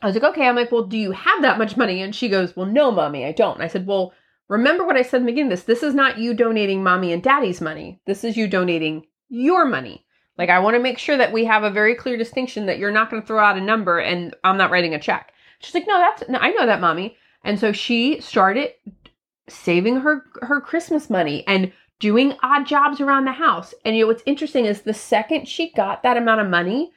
I 0.03 0.07
was 0.07 0.17
like, 0.17 0.25
okay. 0.25 0.49
I'm 0.49 0.57
like, 0.57 0.73
well, 0.73 0.85
do 0.85 0.99
you 0.99 1.13
have 1.13 1.43
that 1.43 1.59
much 1.59 1.77
money? 1.77 2.03
And 2.03 2.15
she 2.15 2.29
goes, 2.29 2.57
well, 2.57 2.67
no, 2.67 2.91
mommy, 2.91 3.25
I 3.25 3.33
don't. 3.33 3.55
And 3.55 3.63
I 3.63 3.69
said, 3.69 3.87
well, 3.87 4.13
remember 4.49 4.85
what 4.85 4.97
I 4.97 5.03
said 5.03 5.19
in 5.19 5.27
the 5.27 5.32
beginning. 5.32 5.51
This 5.51 5.63
this 5.63 5.82
is 5.82 5.94
not 5.94 6.19
you 6.19 6.35
donating 6.35 6.82
mommy 6.82 7.13
and 7.13 7.23
daddy's 7.23 7.61
money. 7.61 8.01
This 8.06 8.25
is 8.25 8.37
you 8.37 8.49
donating 8.49 9.06
your 9.29 9.65
money. 9.65 10.05
Like 10.37 10.49
I 10.49 10.59
want 10.59 10.75
to 10.75 10.82
make 10.82 10.99
sure 10.99 11.19
that 11.19 11.32
we 11.32 11.44
have 11.44 11.63
a 11.63 11.70
very 11.70 11.94
clear 11.94 12.17
distinction 12.17 12.67
that 12.67 12.79
you're 12.79 12.91
not 12.91 13.11
going 13.11 13.23
to 13.23 13.27
throw 13.27 13.44
out 13.44 13.59
a 13.59 13.61
number 13.61 13.99
and 13.99 14.35
I'm 14.43 14.56
not 14.56 14.70
writing 14.70 14.94
a 14.94 14.99
check. 14.99 15.32
She's 15.61 15.75
like, 15.75 15.87
no, 15.87 15.99
that's 15.99 16.29
no, 16.29 16.39
I 16.39 16.51
know 16.51 16.67
that, 16.67 16.81
mommy. 16.81 17.17
And 17.44 17.59
so 17.59 17.73
she 17.73 18.20
started 18.20 18.70
saving 19.49 19.97
her 19.97 20.25
her 20.43 20.61
Christmas 20.61 21.11
money 21.11 21.44
and 21.47 21.73
doing 21.99 22.35
odd 22.43 22.67
jobs 22.67 23.01
around 23.01 23.27
the 23.27 23.32
house. 23.32 23.75
And 23.85 23.94
you 23.94 24.03
know 24.03 24.09
what's 24.09 24.23
interesting 24.27 24.65
is 24.65 24.81
the 24.81 24.94
second 24.94 25.47
she 25.47 25.73
got 25.73 26.03
that 26.03 26.17
amount 26.17 26.41
of 26.41 26.49
money, 26.49 26.91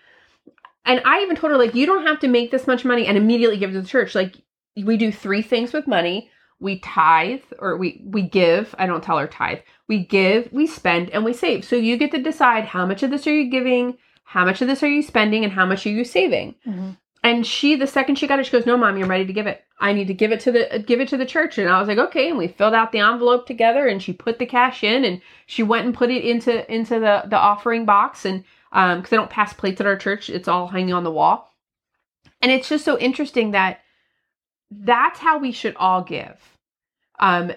and 0.86 1.02
I 1.06 1.22
even 1.22 1.36
told 1.36 1.52
her, 1.52 1.58
like, 1.58 1.76
you 1.76 1.86
don't 1.86 2.06
have 2.06 2.20
to 2.20 2.28
make 2.28 2.52
this 2.52 2.68
much 2.68 2.84
money 2.84 3.06
and 3.06 3.18
immediately 3.18 3.58
give 3.58 3.70
it 3.70 3.74
to 3.74 3.82
the 3.82 3.88
church. 3.88 4.16
Like, 4.16 4.36
we 4.76 4.98
do 4.98 5.12
three 5.12 5.42
things 5.42 5.72
with 5.72 5.88
money. 5.88 6.30
We 6.60 6.80
tithe 6.80 7.42
or 7.60 7.78
we 7.78 8.02
we 8.06 8.22
give. 8.22 8.74
I 8.78 8.86
don't 8.86 9.04
tell 9.04 9.18
her 9.18 9.28
tithe. 9.28 9.60
We 9.88 10.06
give, 10.06 10.50
we 10.52 10.66
spend, 10.66 11.10
and 11.10 11.26
we 11.26 11.34
save. 11.34 11.66
So 11.66 11.76
you 11.76 11.98
get 11.98 12.12
to 12.12 12.22
decide 12.22 12.66
how 12.66 12.86
much 12.86 13.04
of 13.04 13.12
this 13.12 13.28
are 13.28 13.36
you 13.36 13.50
giving, 13.50 13.98
how 14.24 14.46
much 14.46 14.62
of 14.62 14.68
this 14.68 14.82
are 14.82 14.90
you 14.90 15.02
spending, 15.02 15.44
and 15.44 15.52
how 15.52 15.66
much 15.66 15.86
are 15.86 15.90
you 15.92 16.06
saving. 16.06 16.56
Mm-hmm. 16.66 16.92
And 17.24 17.46
she, 17.46 17.76
the 17.76 17.88
second 17.88 18.16
she 18.16 18.28
got 18.28 18.40
it, 18.40 18.46
she 18.46 18.52
goes, 18.52 18.66
"No, 18.66 18.78
mom, 18.78 18.98
you're 18.98 19.08
ready 19.08 19.26
to 19.26 19.34
give 19.34 19.48
it. 19.48 19.64
I 19.80 19.94
need 19.94 20.08
to 20.08 20.14
give 20.14 20.32
it 20.32 20.40
to 20.42 20.52
the 20.52 20.84
give 20.86 21.00
it 21.00 21.08
to 21.10 21.18
the 21.18 21.26
church." 21.26 21.58
And 21.58 21.70
I 21.70 21.80
was 21.80 21.88
like, 21.88 21.98
"Okay." 21.98 22.30
And 22.30 22.38
we 22.38 22.48
filled 22.48 22.74
out 22.74 22.92
the 22.92 23.00
envelope 23.00 23.46
together, 23.46 23.88
and 23.88 24.02
she 24.02 24.14
put 24.14 24.40
the 24.40 24.46
cash 24.46 24.84
in, 24.84 25.06
and 25.06 25.22
she 25.46 25.64
went 25.64 25.86
and 25.86 25.94
put 25.94 26.12
it 26.12 26.24
into 26.24 26.70
into 26.74 27.00
the 27.00 27.24
the 27.28 27.38
offering 27.38 27.86
box, 27.86 28.26
and 28.26 28.44
because 28.74 28.98
um, 28.98 29.08
I 29.12 29.16
don't 29.18 29.30
pass 29.30 29.54
plates 29.54 29.80
at 29.80 29.88
our 29.88 29.96
church. 29.96 30.30
It's 30.32 30.48
all 30.48 30.68
hanging 30.68 30.94
on 30.94 31.04
the 31.04 31.12
wall. 31.12 31.54
And 32.42 32.52
it's 32.52 32.68
just 32.68 32.84
so 32.84 32.98
interesting 32.98 33.52
that 33.52 33.82
that's 34.72 35.20
how 35.20 35.38
we 35.38 35.52
should 35.52 35.76
all 35.76 36.02
give. 36.02 36.36
Um, 37.20 37.52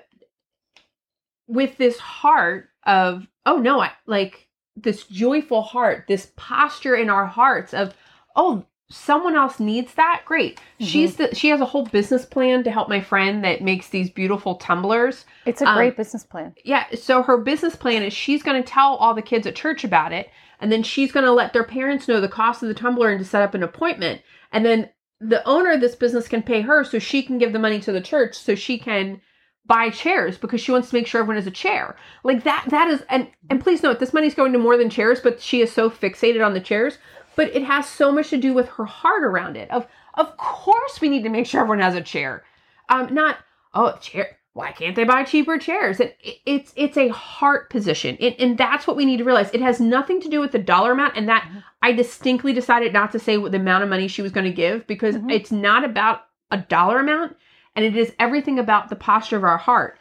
with 1.49 1.78
this 1.78 1.99
heart 1.99 2.68
of, 2.85 3.26
oh 3.46 3.56
no, 3.56 3.80
I 3.80 3.92
like 4.04 4.46
this 4.76 5.04
joyful 5.04 5.62
heart, 5.62 6.04
this 6.06 6.30
posture 6.37 6.94
in 6.94 7.08
our 7.08 7.25
hearts 7.25 7.73
of, 7.73 7.94
oh, 8.37 8.66
someone 8.88 9.35
else 9.35 9.59
needs 9.59 9.95
that, 9.95 10.23
great. 10.25 10.61
She's 10.78 11.16
the 11.16 11.35
she 11.35 11.49
has 11.49 11.61
a 11.61 11.64
whole 11.66 11.87
business 11.87 12.25
plan 12.25 12.62
to 12.64 12.71
help 12.71 12.88
my 12.88 13.00
friend 13.00 13.45
that 13.45 13.62
makes 13.62 13.88
these 13.88 14.11
beautiful 14.11 14.57
tumblers. 14.57 15.25
It's 15.45 15.61
a 15.62 15.69
Um, 15.69 15.76
great 15.76 15.97
business 15.97 16.25
plan. 16.25 16.55
Yeah, 16.64 16.85
so 16.95 17.23
her 17.23 17.38
business 17.38 17.76
plan 17.76 18.02
is 18.02 18.12
she's 18.12 18.43
going 18.43 18.62
to 18.62 18.69
tell 18.69 18.95
all 18.97 19.14
the 19.14 19.23
kids 19.23 19.47
at 19.47 19.57
church 19.57 19.83
about 19.85 20.12
it, 20.12 20.31
and 20.61 20.71
then 20.71 20.83
she's 20.83 21.12
going 21.12 21.26
to 21.26 21.33
let 21.33 21.52
their 21.52 21.64
parents 21.64 22.07
know 22.09 22.21
the 22.21 22.28
cost 22.28 22.62
of 22.62 22.69
the 22.69 22.75
tumbler 22.75 23.11
and 23.11 23.19
to 23.19 23.25
set 23.25 23.43
up 23.43 23.55
an 23.55 23.62
appointment. 23.62 24.23
And 24.52 24.64
then 24.64 24.90
the 25.21 25.47
owner 25.49 25.73
of 25.73 25.81
this 25.81 25.97
business 25.97 26.28
can 26.28 26.43
pay 26.43 26.61
her 26.61 26.85
so 26.85 26.99
she 26.99 27.23
can 27.23 27.38
give 27.38 27.52
the 27.52 27.59
money 27.59 27.81
to 27.81 27.93
the 27.93 28.00
church 28.00 28.35
so 28.37 28.55
she 28.55 28.78
can 28.78 29.21
buy 29.66 29.90
chairs 29.90 30.38
because 30.38 30.61
she 30.61 30.71
wants 30.71 30.90
to 30.90 30.95
make 30.95 31.09
sure 31.09 31.21
everyone 31.21 31.37
has 31.37 31.47
a 31.47 31.50
chair. 31.50 31.97
Like 32.23 32.45
that 32.45 32.66
that 32.69 32.88
is 32.88 33.02
and 33.09 33.26
and 33.50 33.61
please 33.61 33.83
note 33.83 33.99
this 33.99 34.12
money's 34.12 34.35
going 34.35 34.52
to 34.52 34.59
more 34.61 34.76
than 34.76 34.90
chairs, 34.90 35.21
but 35.21 35.40
she 35.40 35.61
is 35.61 35.73
so 35.73 35.90
fixated 35.90 36.45
on 36.45 36.55
the 36.55 36.61
chairs, 36.61 36.99
but 37.37 37.55
it 37.55 37.62
has 37.62 37.87
so 37.88 38.11
much 38.11 38.31
to 38.31 38.37
do 38.37 38.52
with 38.55 38.69
her 38.71 38.85
heart 38.85 39.23
around 39.25 39.57
it. 39.57 39.71
Of 39.71 39.87
of 40.14 40.37
course 40.37 41.00
we 41.00 41.09
need 41.09 41.23
to 41.25 41.28
make 41.28 41.47
sure 41.47 41.61
everyone 41.61 41.81
has 41.81 41.95
a 41.95 42.00
chair. 42.00 42.45
Um 42.88 43.12
not 43.14 43.38
oh 43.75 43.93
chair 44.00 44.38
why 44.55 44.73
can't 44.73 44.97
they 44.97 45.05
buy 45.05 45.23
cheaper 45.23 45.59
chairs? 45.59 46.00
It, 46.00 46.16
it- 46.23 46.38
it's 46.47 46.73
it's 46.76 46.97
a 46.97 47.09
heart 47.09 47.69
position, 47.69 48.16
it, 48.21 48.40
and 48.40 48.57
that's 48.57 48.87
what 48.87 48.97
we 48.97 49.05
need 49.05 49.19
to 49.19 49.25
realize. 49.25 49.50
It 49.52 49.61
has 49.61 49.81
nothing 49.81 50.19
to 50.23 50.31
do 50.31 50.40
with 50.40 50.52
the 50.52 50.59
dollar 50.59 50.93
amount, 50.93 51.14
and 51.16 51.28
that 51.28 51.47
I 51.83 51.93
distinctly 51.93 52.55
decided 52.55 52.95
not 52.95 53.12
to 53.12 53.19
say 53.19 53.37
what 53.37 53.52
the 53.52 53.59
amount 53.59 53.85
of 53.85 53.90
money 53.90 54.09
she 54.09 54.23
was 54.23 54.33
going 54.33 54.47
to 54.47 54.52
give 54.52 54.87
because 54.87 55.16
Mhm. 55.16 55.31
it's 55.31 55.52
not 55.52 55.85
about 55.85 56.23
a 56.50 56.57
dollar 56.57 57.00
amount, 57.00 57.37
and 57.75 57.85
it 57.85 57.95
is 57.97 58.14
everything 58.19 58.59
about 58.59 58.88
the 58.88 58.97
posture 58.97 59.37
of 59.37 59.45
our 59.45 59.59
heart. 59.59 59.99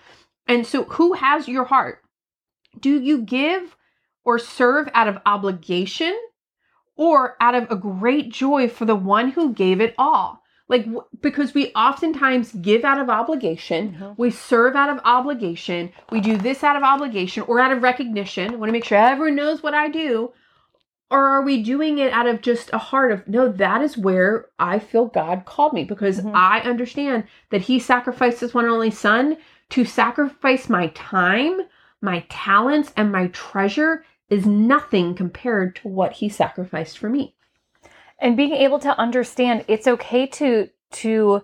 And 0.48 0.66
so, 0.66 0.84
who 0.86 1.12
has 1.14 1.50
your 1.50 1.66
heart? 1.66 2.02
Do 2.80 2.98
you 3.02 3.24
give 3.24 3.76
or 4.24 4.40
serve 4.40 4.88
out 4.94 5.10
of 5.10 5.18
obligation, 5.26 6.18
or 6.96 7.36
out 7.40 7.56
of 7.56 7.70
a 7.70 7.76
great 7.76 8.30
joy 8.32 8.68
for 8.68 8.86
the 8.86 8.96
one 8.96 9.32
who 9.32 9.54
gave 9.54 9.82
it 9.82 9.94
all? 9.98 10.42
Like, 10.68 10.88
because 11.22 11.54
we 11.54 11.72
oftentimes 11.76 12.52
give 12.54 12.84
out 12.84 13.00
of 13.00 13.10
obligation, 13.10 13.98
Mhm. 14.00 14.18
we 14.18 14.32
serve 14.32 14.76
out 14.76 14.90
of 14.90 15.00
obligation, 15.06 15.92
we 16.12 16.20
do 16.22 16.38
this 16.38 16.64
out 16.64 16.76
of 16.76 16.82
obligation 16.84 17.44
or 17.48 17.60
out 17.60 17.72
of 17.72 17.84
recognition. 17.84 18.52
I 18.54 18.56
want 18.56 18.70
to 18.70 18.74
make 18.74 18.86
sure 18.86 18.98
everyone 18.98 19.36
knows 19.36 19.62
what 19.62 19.76
I 19.76 19.90
do. 19.90 20.32
Or 21.12 21.20
are 21.20 21.44
we 21.44 21.62
doing 21.62 22.00
it 22.00 22.12
out 22.12 22.26
of 22.26 22.42
just 22.42 22.74
a 22.74 22.80
heart 22.80 23.12
of, 23.12 23.28
no, 23.28 23.48
that 23.48 23.84
is 23.84 23.96
where 23.96 24.48
I 24.58 24.80
feel 24.80 25.06
God 25.06 25.46
called 25.46 25.74
me 25.74 25.84
because 25.84 26.22
Mhm. 26.22 26.32
I 26.34 26.62
understand 26.62 27.26
that 27.52 27.62
He 27.62 27.78
sacrificed 27.78 28.40
His 28.40 28.56
one 28.56 28.66
and 28.66 28.74
only 28.74 28.90
Son 28.90 29.38
to 29.70 29.86
sacrifice 29.86 30.68
my 30.68 30.88
time, 30.96 31.62
my 32.02 32.26
talents, 32.28 32.92
and 32.98 33.12
my 33.12 33.28
treasure 33.28 34.04
is 34.30 34.46
nothing 34.46 35.14
compared 35.16 35.76
to 35.78 35.88
what 35.88 36.14
He 36.14 36.30
sacrificed 36.30 36.98
for 36.98 37.10
me. 37.10 37.36
and 38.20 38.38
being 38.38 38.54
able 38.54 38.80
to 38.80 38.98
understand 39.00 39.66
it's 39.68 39.88
okay 39.88 40.26
to 40.26 40.70
to 40.92 41.42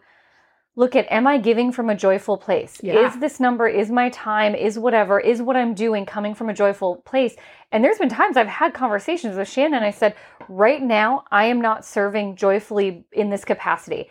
look 0.78 0.96
at 0.96 1.06
am 1.12 1.28
i 1.28 1.38
giving 1.38 1.70
from 1.72 1.90
a 1.90 1.96
joyful 1.96 2.38
place 2.38 2.80
Yeah. 2.82 3.06
is 3.08 3.20
this 3.20 3.40
number 3.42 3.68
is 3.68 3.92
my 3.92 4.08
time 4.10 4.56
is 4.56 4.80
whatever 4.80 5.20
is 5.20 5.42
what 5.42 5.58
i'm 5.58 5.74
doing 5.74 6.06
coming 6.06 6.34
from 6.34 6.50
a 6.50 6.54
joyful 6.54 6.98
place 7.06 7.36
and 7.72 7.84
there's 7.84 7.98
been 7.98 8.08
times 8.10 8.38
i've 8.38 8.48
had 8.48 8.74
conversations 8.74 9.36
with 9.36 9.50
shannon 9.50 9.84
i 9.84 9.92
said 9.92 10.16
right 10.48 10.82
now 10.82 11.26
i 11.30 11.44
am 11.46 11.60
not 11.60 11.84
serving 11.84 12.36
joyfully 12.38 13.04
in 13.12 13.30
this 13.30 13.44
capacity 13.44 14.10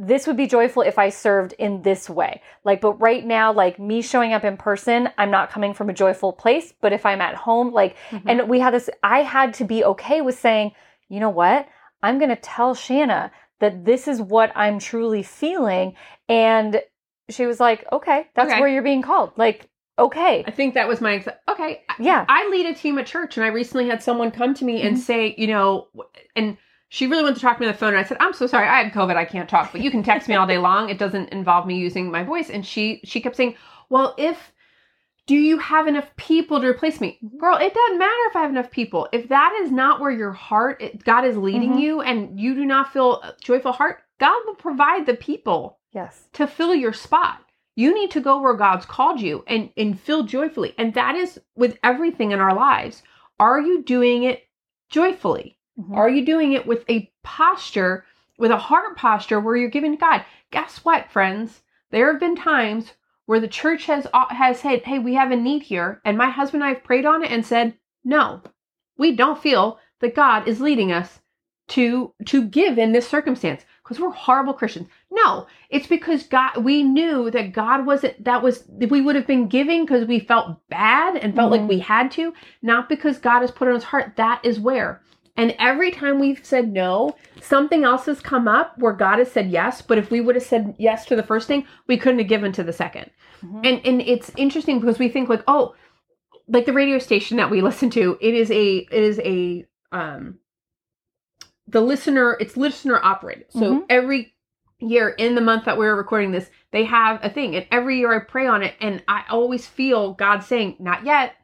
this 0.00 0.26
would 0.28 0.36
be 0.36 0.46
joyful 0.46 0.82
if 0.82 0.96
i 0.98 1.08
served 1.08 1.52
in 1.54 1.82
this 1.82 2.08
way 2.08 2.40
like 2.64 2.80
but 2.80 2.92
right 3.00 3.26
now 3.26 3.52
like 3.52 3.78
me 3.80 4.00
showing 4.00 4.32
up 4.32 4.44
in 4.44 4.56
person 4.56 5.08
i'm 5.18 5.30
not 5.30 5.50
coming 5.50 5.74
from 5.74 5.90
a 5.90 5.92
joyful 5.92 6.32
place 6.32 6.72
but 6.80 6.92
if 6.92 7.04
i'm 7.04 7.20
at 7.20 7.34
home 7.34 7.72
like 7.72 7.96
and 8.26 8.48
we 8.48 8.60
had 8.60 8.72
this, 8.74 8.88
I 9.02 9.22
had 9.22 9.54
to 9.54 9.64
be 9.64 9.84
okay 9.84 10.20
with 10.20 10.38
saying, 10.38 10.72
you 11.08 11.18
know 11.20 11.30
what? 11.30 11.66
I'm 12.02 12.18
going 12.18 12.28
to 12.30 12.36
tell 12.36 12.74
Shanna 12.74 13.32
that 13.60 13.84
this 13.84 14.06
is 14.06 14.20
what 14.20 14.52
I'm 14.54 14.78
truly 14.78 15.22
feeling. 15.22 15.94
And 16.28 16.80
she 17.28 17.46
was 17.46 17.58
like, 17.60 17.84
okay, 17.92 18.28
that's 18.34 18.50
Okay. 18.50 18.60
where 18.60 18.68
you're 18.68 18.82
being 18.82 19.02
called. 19.02 19.32
Like, 19.36 19.68
okay. 19.98 20.44
I 20.46 20.50
think 20.50 20.74
that 20.74 20.86
was 20.88 21.00
my 21.00 21.24
okay. 21.48 21.82
Yeah. 21.98 22.24
I 22.28 22.48
lead 22.48 22.66
a 22.66 22.74
team 22.74 22.98
at 22.98 23.06
church, 23.06 23.36
and 23.36 23.44
I 23.44 23.48
recently 23.48 23.88
had 23.88 24.02
someone 24.02 24.30
come 24.30 24.54
to 24.54 24.64
me 24.64 24.82
and 24.82 24.96
Mhm. 24.96 25.00
say, 25.00 25.34
you 25.36 25.46
know, 25.48 25.88
and 26.36 26.56
she 26.88 27.06
really 27.06 27.22
wanted 27.22 27.36
to 27.36 27.40
talk 27.42 27.56
to 27.56 27.60
me 27.60 27.66
on 27.66 27.72
the 27.72 27.78
phone. 27.78 27.90
And 27.90 27.98
I 27.98 28.02
said, 28.04 28.16
I'm 28.20 28.32
so 28.32 28.46
sorry, 28.46 28.66
I 28.66 28.82
had 28.82 28.92
COVID, 28.92 29.16
I 29.16 29.24
can't 29.24 29.48
talk, 29.48 29.72
but 29.72 29.80
you 29.82 29.90
can 29.90 30.02
text 30.02 30.28
me 30.28 30.34
all 30.34 30.46
day 30.46 30.58
long. 30.58 30.88
It 30.88 30.98
doesn't 30.98 31.28
involve 31.30 31.66
me 31.66 31.76
using 31.78 32.10
my 32.10 32.22
voice. 32.24 32.50
And 32.50 32.64
she 32.64 33.00
she 33.04 33.20
kept 33.20 33.36
saying, 33.36 33.54
well, 33.90 34.14
if 34.18 34.52
do 35.26 35.34
you 35.36 35.58
have 35.58 35.86
enough 35.86 36.08
people 36.16 36.58
to 36.58 36.66
replace 36.66 37.02
me, 37.02 37.18
girl? 37.36 37.58
It 37.58 37.74
doesn't 37.74 37.98
matter 37.98 38.22
if 38.30 38.36
I 38.36 38.40
have 38.40 38.50
enough 38.50 38.70
people. 38.70 39.06
If 39.12 39.28
that 39.28 39.58
is 39.62 39.70
not 39.70 40.00
where 40.00 40.10
your 40.10 40.32
heart, 40.32 40.80
it, 40.80 41.04
God 41.04 41.26
is 41.26 41.36
leading 41.36 41.72
Mhm. 41.74 41.80
you, 41.80 42.00
and 42.00 42.40
you 42.40 42.54
do 42.54 42.64
not 42.64 42.94
feel 42.94 43.20
a 43.20 43.34
joyful 43.42 43.72
heart, 43.72 44.02
God 44.18 44.40
will 44.46 44.54
provide 44.54 45.04
the 45.04 45.12
people 45.14 45.80
Yes. 45.92 46.28
to 46.32 46.46
fill 46.46 46.74
your 46.74 46.94
spot. 46.94 47.40
You 47.76 47.94
need 47.94 48.10
to 48.12 48.20
go 48.22 48.40
where 48.40 48.54
God's 48.54 48.86
called 48.86 49.20
you 49.20 49.44
and, 49.46 49.70
and 49.76 50.00
fill 50.00 50.22
joyfully. 50.22 50.74
And 50.78 50.94
that 50.94 51.14
is 51.14 51.38
with 51.54 51.78
everything 51.84 52.30
in 52.32 52.40
our 52.40 52.54
lives. 52.54 53.02
Are 53.38 53.60
you 53.60 53.82
doing 53.82 54.22
it 54.22 54.44
joyfully? 54.88 55.57
Mhm. 55.78 55.96
Are 55.96 56.08
you 56.08 56.24
doing 56.24 56.52
it 56.52 56.66
with 56.66 56.84
a 56.90 57.10
posture, 57.22 58.04
with 58.38 58.50
a 58.50 58.56
heart 58.58 58.96
posture 58.96 59.40
where 59.40 59.56
you're 59.56 59.70
giving 59.70 59.92
to 59.92 59.98
God? 59.98 60.24
Guess 60.50 60.84
what, 60.84 61.10
friends? 61.10 61.62
There 61.90 62.10
have 62.10 62.20
been 62.20 62.36
times 62.36 62.94
where 63.26 63.40
the 63.40 63.48
church 63.48 63.86
has 63.86 64.06
uh, 64.12 64.26
has 64.34 64.60
said, 64.60 64.82
"Hey, 64.82 64.98
we 64.98 65.14
have 65.14 65.30
a 65.30 65.36
need 65.36 65.62
here," 65.62 66.00
and 66.04 66.18
my 66.18 66.30
husband 66.30 66.62
and 66.62 66.70
I 66.70 66.74
have 66.74 66.84
prayed 66.84 67.06
on 67.06 67.22
it 67.22 67.30
and 67.30 67.44
said, 67.46 67.74
"No, 68.04 68.42
we 68.96 69.14
don't 69.14 69.38
feel 69.40 69.78
that 70.00 70.14
God 70.14 70.48
is 70.48 70.60
leading 70.60 70.90
us 70.92 71.20
to 71.68 72.12
to 72.26 72.42
give 72.44 72.78
in 72.78 72.92
this 72.92 73.06
circumstance 73.08 73.64
because 73.82 74.00
we're 74.00 74.10
horrible 74.10 74.54
Christians." 74.54 74.88
No, 75.10 75.46
it's 75.70 75.86
because 75.86 76.24
God. 76.24 76.56
We 76.64 76.82
knew 76.82 77.30
that 77.30 77.52
God 77.52 77.86
wasn't. 77.86 78.24
That 78.24 78.42
was 78.42 78.64
we 78.68 79.00
would 79.00 79.14
have 79.16 79.26
been 79.26 79.46
giving 79.48 79.84
because 79.84 80.06
we 80.06 80.18
felt 80.20 80.56
bad 80.68 81.16
and 81.16 81.36
felt 81.36 81.48
Mhm. 81.52 81.58
like 81.60 81.68
we 81.68 81.78
had 81.78 82.10
to, 82.12 82.34
not 82.62 82.88
because 82.88 83.18
God 83.18 83.40
has 83.42 83.50
put 83.50 83.68
it 83.68 83.70
on 83.70 83.74
His 83.76 83.84
heart. 83.84 84.16
That 84.16 84.40
is 84.44 84.58
where. 84.58 85.02
And 85.38 85.54
every 85.58 85.90
time 85.92 86.18
we've 86.18 86.44
said 86.44 86.72
no, 86.72 87.14
something 87.40 87.84
else 87.84 88.06
has 88.06 88.20
come 88.20 88.48
up 88.48 88.76
where 88.76 88.92
God 88.92 89.18
has 89.20 89.30
said 89.30 89.50
yes. 89.50 89.80
But 89.80 89.96
if 89.96 90.10
we 90.10 90.20
would 90.20 90.34
have 90.34 90.44
said 90.44 90.74
yes 90.78 91.06
to 91.06 91.16
the 91.16 91.22
first 91.22 91.46
thing, 91.46 91.64
we 91.86 91.96
couldn't 91.96 92.18
have 92.18 92.28
given 92.28 92.52
to 92.52 92.64
the 92.64 92.72
2nd 92.72 93.08
Mhm. 93.42 93.60
And 93.64 93.80
and 93.86 94.02
it's 94.02 94.32
interesting 94.36 94.80
because 94.80 94.98
we 94.98 95.08
think 95.08 95.28
like, 95.28 95.44
oh, 95.46 95.74
like 96.48 96.66
the 96.66 96.72
radio 96.72 96.98
station 96.98 97.36
that 97.36 97.50
we 97.50 97.60
listen 97.70 97.88
to, 97.90 98.18
it 98.20 98.34
is 98.34 98.50
a 98.50 98.78
it 98.78 99.02
is 99.04 99.20
a 99.20 99.64
um 99.92 100.38
the 101.68 101.80
listener, 101.80 102.36
it's 102.40 102.56
listener 102.56 102.98
operated. 103.02 103.44
So 103.50 103.60
Mhm. 103.60 103.84
every 103.88 104.34
year 104.80 105.10
in 105.10 105.34
the 105.34 105.40
month 105.40 105.66
that 105.66 105.76
we're 105.78 105.94
recording 105.94 106.30
this, 106.32 106.50
they 106.72 106.84
have 106.84 107.20
a 107.22 107.30
thing. 107.30 107.54
And 107.54 107.66
every 107.70 107.98
year 107.98 108.12
I 108.12 108.20
pray 108.20 108.46
on 108.46 108.62
it 108.62 108.74
and 108.80 109.02
I 109.06 109.24
always 109.30 109.66
feel 109.66 110.14
God 110.14 110.42
saying, 110.42 110.76
Not 110.80 111.04
yet, 111.04 111.34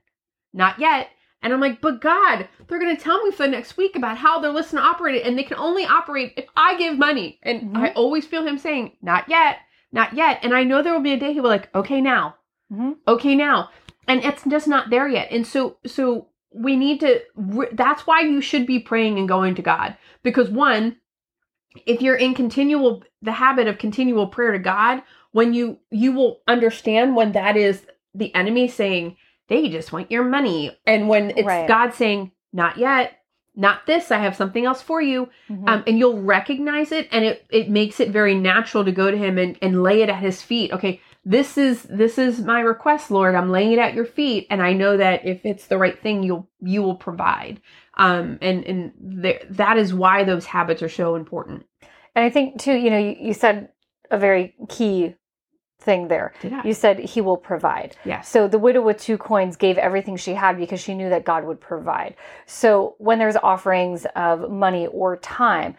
not 0.53 0.79
yet. 0.81 1.11
And 1.45 1.53
I'm 1.53 1.61
like, 1.61 1.83
but 1.83 2.01
God, 2.01 2.49
they're 2.67 2.81
going 2.81 2.97
to 2.97 3.01
tell 3.03 3.23
me 3.23 3.31
for 3.31 3.45
the 3.45 3.51
next 3.51 3.77
week 3.77 3.95
about 3.97 4.17
how 4.17 4.41
their 4.41 4.51
listener 4.51 4.81
operated, 4.81 5.23
and 5.23 5.39
they 5.39 5.43
can 5.45 5.59
only 5.59 5.85
operate 5.85 6.33
if 6.39 6.47
I 6.57 6.77
give 6.77 6.99
money. 6.99 7.39
And 7.43 7.75
Mhm. 7.75 7.77
I 7.77 7.91
always 7.91 8.27
feel 8.27 8.47
Him 8.47 8.57
saying, 8.57 8.97
not 9.03 9.29
yet, 9.29 9.59
not 9.93 10.15
yet. 10.15 10.41
And 10.43 10.55
I 10.55 10.65
know 10.65 10.83
there 10.83 10.95
will 10.95 11.01
be 11.01 11.13
a 11.13 11.19
day 11.19 11.35
He 11.35 11.41
will 11.41 11.51
be 11.51 11.57
like, 11.57 11.75
okay, 11.75 12.01
now, 12.01 12.37
Mhm. 12.73 12.97
okay, 13.07 13.35
now, 13.35 13.69
and 14.09 14.25
it's 14.25 14.43
just 14.45 14.67
not 14.67 14.89
there 14.89 15.07
yet. 15.07 15.31
And 15.31 15.47
so, 15.47 15.77
so 15.85 16.29
we 16.51 16.77
need 16.77 17.01
to. 17.01 17.21
That's 17.73 18.07
why 18.07 18.21
you 18.21 18.41
should 18.41 18.67
be 18.67 18.79
praying 18.79 19.19
and 19.19 19.29
going 19.29 19.55
to 19.57 19.63
God 19.63 19.97
because 20.23 20.49
one, 20.49 20.97
if 21.85 22.01
you're 22.01 22.17
in 22.17 22.35
continual 22.35 23.03
the 23.21 23.33
habit 23.33 23.67
of 23.67 23.79
continual 23.79 24.29
prayer 24.29 24.53
to 24.53 24.59
God, 24.59 25.03
when 25.33 25.53
you 25.53 25.79
you 25.91 26.13
will 26.13 26.41
understand 26.49 27.17
when 27.17 27.33
that 27.33 27.57
is 27.57 27.85
the 28.15 28.35
enemy 28.35 28.69
saying 28.69 29.17
they 29.49 29.69
just 29.69 29.93
want 29.93 30.11
your 30.11 30.25
money, 30.25 30.77
and 30.87 31.09
when 31.09 31.31
it's 31.31 31.47
Right. 31.47 31.69
God 31.69 31.95
saying 31.95 32.33
not 32.53 32.79
yet, 32.79 33.19
not 33.57 33.87
this, 33.87 34.11
I 34.11 34.19
have 34.19 34.35
something 34.35 34.65
else 34.65 34.83
for 34.83 35.01
you, 35.01 35.29
Mhm. 35.49 35.69
um, 35.69 35.85
and 35.87 35.99
you'll 35.99 36.21
recognize 36.23 36.91
it, 36.93 37.09
and 37.13 37.25
it 37.25 37.45
it 37.51 37.69
makes 37.71 38.01
it 38.01 38.11
very 38.11 38.35
natural 38.35 38.85
to 38.85 38.93
go 38.93 39.11
to 39.11 39.17
Him 39.17 39.39
and 39.39 39.57
and 39.63 39.83
lay 39.83 40.03
it 40.03 40.09
at 40.09 40.17
His 40.19 40.43
feet. 40.43 40.73
Okay, 40.73 41.01
this 41.25 41.57
is 41.57 41.85
this 41.85 42.19
is 42.19 42.43
my 42.43 42.61
request, 42.61 43.11
Lord. 43.11 43.35
I'm 43.35 43.51
laying 43.51 43.73
it 43.73 43.79
at 43.79 43.95
your 43.95 44.07
feet, 44.07 44.47
and 44.51 44.61
I 44.63 44.73
know 44.73 44.97
that 44.97 45.25
if 45.25 45.45
it's 45.47 45.67
the 45.69 45.79
right 45.79 45.99
thing, 45.99 46.23
you'll 46.23 46.49
you 46.61 46.83
will 46.83 46.97
provide. 46.97 47.61
Um, 47.97 48.39
and 48.43 48.65
and 48.65 48.93
there, 49.01 49.41
that 49.51 49.77
is 49.79 49.95
why 49.95 50.25
those 50.25 50.47
habits 50.47 50.83
are 50.83 50.89
so 50.89 51.15
important. 51.15 51.65
And 52.17 52.25
I 52.25 52.31
think 52.31 52.61
too, 52.61 52.75
you 52.75 52.91
know, 52.91 52.99
you, 52.99 53.17
you 53.21 53.35
said 53.35 53.69
a 54.11 54.19
very 54.19 54.55
key 54.69 55.15
thing 55.85 56.09
there. 56.09 56.33
You 56.64 56.75
said 56.75 56.99
he 56.99 57.21
will 57.21 57.37
provide. 57.37 57.97
Yes. 58.05 58.29
So 58.29 58.49
the 58.49 58.59
widow 58.59 58.83
with 58.83 58.99
two 58.99 59.19
coins 59.19 59.57
gave 59.57 59.76
everything 59.79 60.17
she 60.17 60.35
had 60.35 60.57
because 60.57 60.81
she 60.81 60.95
knew 60.95 61.11
that 61.11 61.25
God 61.25 61.45
would 61.45 61.61
provide. 61.61 62.17
So 62.47 62.95
when 62.99 63.19
there's 63.19 63.37
offerings 63.37 64.07
of 64.17 64.50
money 64.50 64.87
or 64.88 65.17
time, 65.19 65.76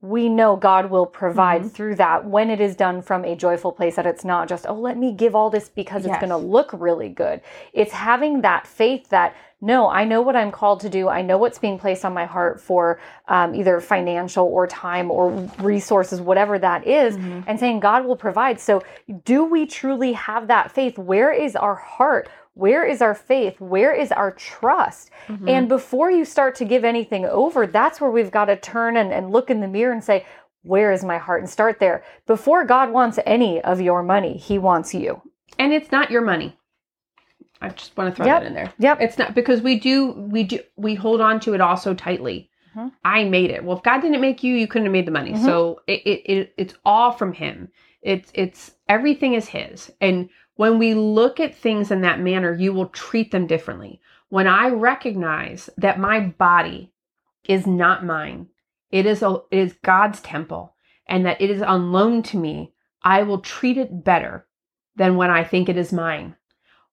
we 0.00 0.28
know 0.28 0.54
God 0.56 0.90
will 0.90 1.06
provide 1.06 1.62
Mm-hmm. 1.62 1.68
through 1.68 1.94
that 1.96 2.26
when 2.26 2.50
it 2.50 2.60
is 2.60 2.76
done 2.76 3.00
from 3.00 3.24
a 3.24 3.34
joyful 3.34 3.72
place, 3.72 3.96
that 3.96 4.04
it's 4.06 4.24
not 4.24 4.48
just, 4.48 4.66
oh, 4.68 4.74
let 4.74 4.98
me 4.98 5.12
give 5.12 5.34
all 5.34 5.48
this 5.48 5.70
because 5.70 6.04
it's 6.04 6.18
going 6.18 6.28
to 6.28 6.36
look 6.36 6.70
really 6.74 7.08
good. 7.08 7.40
It's 7.72 7.92
having 7.92 8.42
that 8.42 8.66
faith 8.66 9.08
that, 9.08 9.34
no, 9.64 9.88
I 9.88 10.04
know 10.04 10.20
what 10.20 10.36
I'm 10.36 10.52
called 10.52 10.80
to 10.80 10.90
do. 10.90 11.08
I 11.08 11.22
know 11.22 11.38
what's 11.38 11.58
being 11.58 11.78
placed 11.78 12.04
on 12.04 12.12
my 12.12 12.26
heart 12.26 12.60
for 12.60 13.00
um, 13.28 13.54
either 13.54 13.80
financial 13.80 14.46
or 14.46 14.66
time 14.66 15.10
or 15.10 15.30
resources, 15.58 16.20
whatever 16.20 16.58
that 16.58 16.86
is, 16.86 17.16
Mm-hmm. 17.16 17.40
and 17.46 17.58
saying 17.58 17.80
God 17.80 18.04
will 18.04 18.16
provide. 18.16 18.60
So, 18.60 18.82
do 19.24 19.44
we 19.44 19.66
truly 19.66 20.12
have 20.12 20.48
that 20.48 20.70
faith? 20.70 20.98
Where 20.98 21.32
is 21.32 21.56
our 21.56 21.74
heart? 21.76 22.28
Where 22.54 22.84
is 22.84 23.00
our 23.00 23.14
faith? 23.14 23.58
Where 23.60 23.92
is 23.94 24.12
our 24.12 24.32
trust? 24.32 25.10
Mm-hmm. 25.28 25.48
And 25.48 25.68
before 25.68 26.10
you 26.10 26.24
start 26.24 26.54
to 26.56 26.64
give 26.64 26.84
anything 26.84 27.24
over, 27.24 27.66
that's 27.66 28.00
where 28.00 28.10
we've 28.10 28.30
got 28.30 28.46
to 28.46 28.56
turn 28.56 28.96
and, 28.96 29.12
and 29.12 29.32
look 29.32 29.48
in 29.50 29.60
the 29.60 29.68
mirror 29.68 29.92
and 29.92 30.04
say, 30.04 30.26
Where 30.62 30.92
is 30.92 31.02
my 31.04 31.18
heart? 31.18 31.40
And 31.42 31.50
start 31.50 31.78
there. 31.80 32.04
Before 32.26 32.64
God 32.64 32.90
wants 32.90 33.18
any 33.24 33.60
of 33.62 33.80
your 33.80 34.02
money, 34.02 34.36
He 34.36 34.58
wants 34.58 34.92
you. 34.94 35.22
And 35.58 35.72
it's 35.72 35.90
not 35.90 36.10
your 36.10 36.22
money. 36.22 36.58
I 37.64 37.68
just 37.70 37.96
want 37.96 38.10
to 38.10 38.16
throw 38.16 38.26
Yep. 38.26 38.40
that 38.42 38.46
in 38.46 38.54
there. 38.54 38.72
Yep. 38.78 39.00
It's 39.00 39.18
not 39.18 39.34
because 39.34 39.62
we 39.62 39.78
do 39.78 40.12
we 40.12 40.44
do 40.44 40.60
we 40.76 40.94
hold 40.94 41.20
on 41.20 41.40
to 41.40 41.54
it 41.54 41.60
all 41.60 41.76
so 41.76 41.94
tightly. 41.94 42.50
Mhm. 42.76 42.92
I 43.04 43.24
made 43.24 43.50
it. 43.50 43.64
Well, 43.64 43.76
if 43.76 43.82
God 43.82 44.00
didn't 44.00 44.20
make 44.20 44.42
you, 44.42 44.54
you 44.54 44.66
couldn't 44.66 44.86
have 44.86 44.92
made 44.92 45.06
the 45.06 45.12
money. 45.12 45.32
Mhm. 45.32 45.44
So 45.44 45.80
it, 45.86 46.02
it, 46.04 46.32
it 46.32 46.54
it's 46.56 46.74
all 46.84 47.12
from 47.12 47.32
Him. 47.32 47.68
It's 48.02 48.30
it's 48.34 48.72
everything 48.88 49.34
is 49.34 49.48
His. 49.48 49.92
And 50.00 50.28
when 50.56 50.78
we 50.78 50.94
look 50.94 51.40
at 51.40 51.54
things 51.54 51.90
in 51.90 52.00
that 52.02 52.20
manner, 52.20 52.52
you 52.52 52.72
will 52.72 52.86
treat 52.88 53.30
them 53.30 53.46
differently. 53.46 54.00
When 54.28 54.46
I 54.46 54.68
recognize 54.70 55.70
that 55.76 55.98
my 55.98 56.20
body 56.20 56.92
is 57.48 57.66
not 57.66 58.04
mine, 58.04 58.48
it 58.90 59.06
is 59.06 59.22
a 59.22 59.40
it 59.50 59.58
is 59.58 59.72
God's 59.82 60.20
temple, 60.20 60.74
and 61.06 61.24
that 61.26 61.40
it 61.40 61.50
is 61.50 61.62
on 61.62 61.92
loan 61.92 62.22
to 62.24 62.36
me, 62.36 62.72
I 63.02 63.22
will 63.22 63.40
treat 63.40 63.76
it 63.78 64.02
better 64.04 64.46
than 64.96 65.16
when 65.16 65.30
I 65.30 65.44
think 65.44 65.68
it 65.68 65.76
is 65.76 65.92
mine 65.92 66.36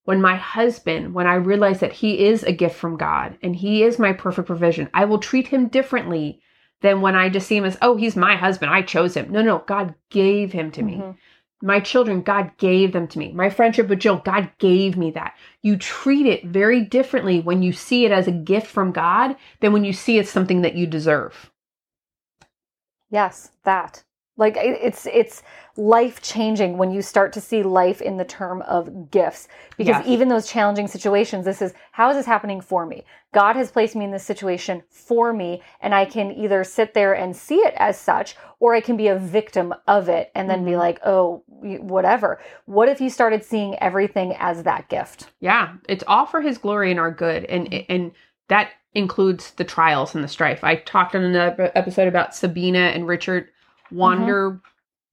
when 0.06 0.22
my 0.22 0.36
husband, 0.36 1.14
when 1.14 1.28
I 1.28 1.36
realize 1.36 1.80
that 1.80 1.94
he 1.94 2.26
is 2.26 2.44
a 2.44 2.52
gift 2.52 2.76
from 2.76 2.98
God 2.98 3.38
and 3.44 3.56
he 3.56 3.84
is 3.84 4.00
my 4.00 4.14
perfect 4.14 4.48
provision, 4.48 4.90
I 4.94 5.06
will 5.06 5.20
treat 5.20 5.48
him 5.48 5.68
differently 5.68 6.42
than 6.82 7.02
when 7.02 7.16
I 7.16 7.30
just 7.30 7.48
see 7.48 7.58
him 7.58 7.66
as, 7.66 7.78
oh, 7.82 7.96
he's 7.96 8.16
my 8.16 8.36
husband. 8.36 8.72
I 8.72 8.82
chose 8.82 9.16
him. 9.16 9.32
No, 9.32 9.42
no, 9.42 9.60
God 9.68 9.94
gave 10.10 10.52
him 10.52 10.72
to 10.72 10.82
me. 10.82 10.96
Mhm. 10.96 11.16
My 11.62 11.80
children, 11.80 12.24
God 12.24 12.52
gave 12.58 12.92
them 12.92 13.08
to 13.10 13.20
me. 13.20 13.32
My 13.34 13.52
friendship 13.52 13.88
with 13.88 14.00
Jill, 14.00 14.18
God 14.18 14.50
gave 14.58 14.98
me 14.98 15.12
that. 15.12 15.36
You 15.62 15.78
treat 15.78 16.26
it 16.26 16.44
very 16.46 16.82
differently 16.82 17.40
when 17.40 17.62
you 17.62 17.72
see 17.72 18.04
it 18.04 18.12
as 18.12 18.28
a 18.28 18.32
gift 18.32 18.66
from 18.66 18.92
God 18.92 19.36
than 19.60 19.72
when 19.72 19.84
you 19.86 19.94
see 19.94 20.18
it's 20.18 20.32
something 20.32 20.64
that 20.64 20.74
you 20.74 20.88
deserve. 20.88 21.52
Yes, 23.12 23.52
that. 23.64 24.04
Like 24.42 24.58
it's 24.58 25.06
it's 25.06 25.44
life 25.78 26.20
changing 26.24 26.80
when 26.80 26.92
you 26.92 27.04
start 27.04 27.32
to 27.34 27.40
see 27.40 27.62
life 27.62 28.02
in 28.02 28.18
the 28.18 28.26
term 28.26 28.64
of 28.64 29.12
gifts. 29.12 29.48
Because 29.78 30.04
even 30.06 30.30
those 30.30 30.50
challenging 30.50 30.88
situations, 30.88 31.46
this 31.46 31.62
is 31.62 31.74
how 31.92 32.10
is 32.10 32.18
this 32.18 32.26
happening 32.26 32.60
for 32.60 32.88
me? 32.88 33.06
God 33.36 33.56
has 33.56 33.72
placed 33.72 33.96
me 33.96 34.04
in 34.04 34.10
this 34.12 34.24
situation 34.26 34.82
for 34.90 35.32
me, 35.32 35.62
and 35.80 35.94
I 35.94 36.06
can 36.06 36.32
either 36.32 36.64
sit 36.64 36.96
there 36.96 37.14
and 37.14 37.36
see 37.36 37.60
it 37.60 37.76
as 37.78 38.00
such, 38.00 38.36
or 38.60 38.74
I 38.74 38.82
can 38.82 38.98
be 38.98 39.10
a 39.10 39.16
victim 39.18 39.76
of 39.88 40.10
it 40.10 40.32
and 40.34 40.50
then 40.50 40.66
be 40.66 40.72
Mhm. 40.72 40.80
like, 40.80 41.00
oh, 41.06 41.44
whatever. 41.48 42.42
What 42.66 42.90
if 42.90 43.00
you 43.00 43.12
started 43.12 43.46
seeing 43.46 43.78
everything 43.78 44.36
as 44.40 44.64
that 44.64 44.90
gift? 44.90 45.28
Yeah, 45.40 45.74
it's 45.88 46.04
all 46.08 46.26
for 46.26 46.42
his 46.42 46.58
glory 46.58 46.90
and 46.90 47.00
our 47.00 47.12
good. 47.12 47.46
And 47.46 47.86
and 47.88 48.12
that 48.50 48.70
includes 48.96 49.52
the 49.52 49.64
trials 49.64 50.16
and 50.16 50.24
the 50.24 50.28
strife. 50.28 50.64
I 50.64 50.78
talked 50.78 51.14
in 51.14 51.24
another 51.24 51.72
episode 51.76 52.08
about 52.08 52.34
Sabina 52.36 52.80
and 52.96 53.08
Richard 53.08 53.48
Wander, 53.92 54.62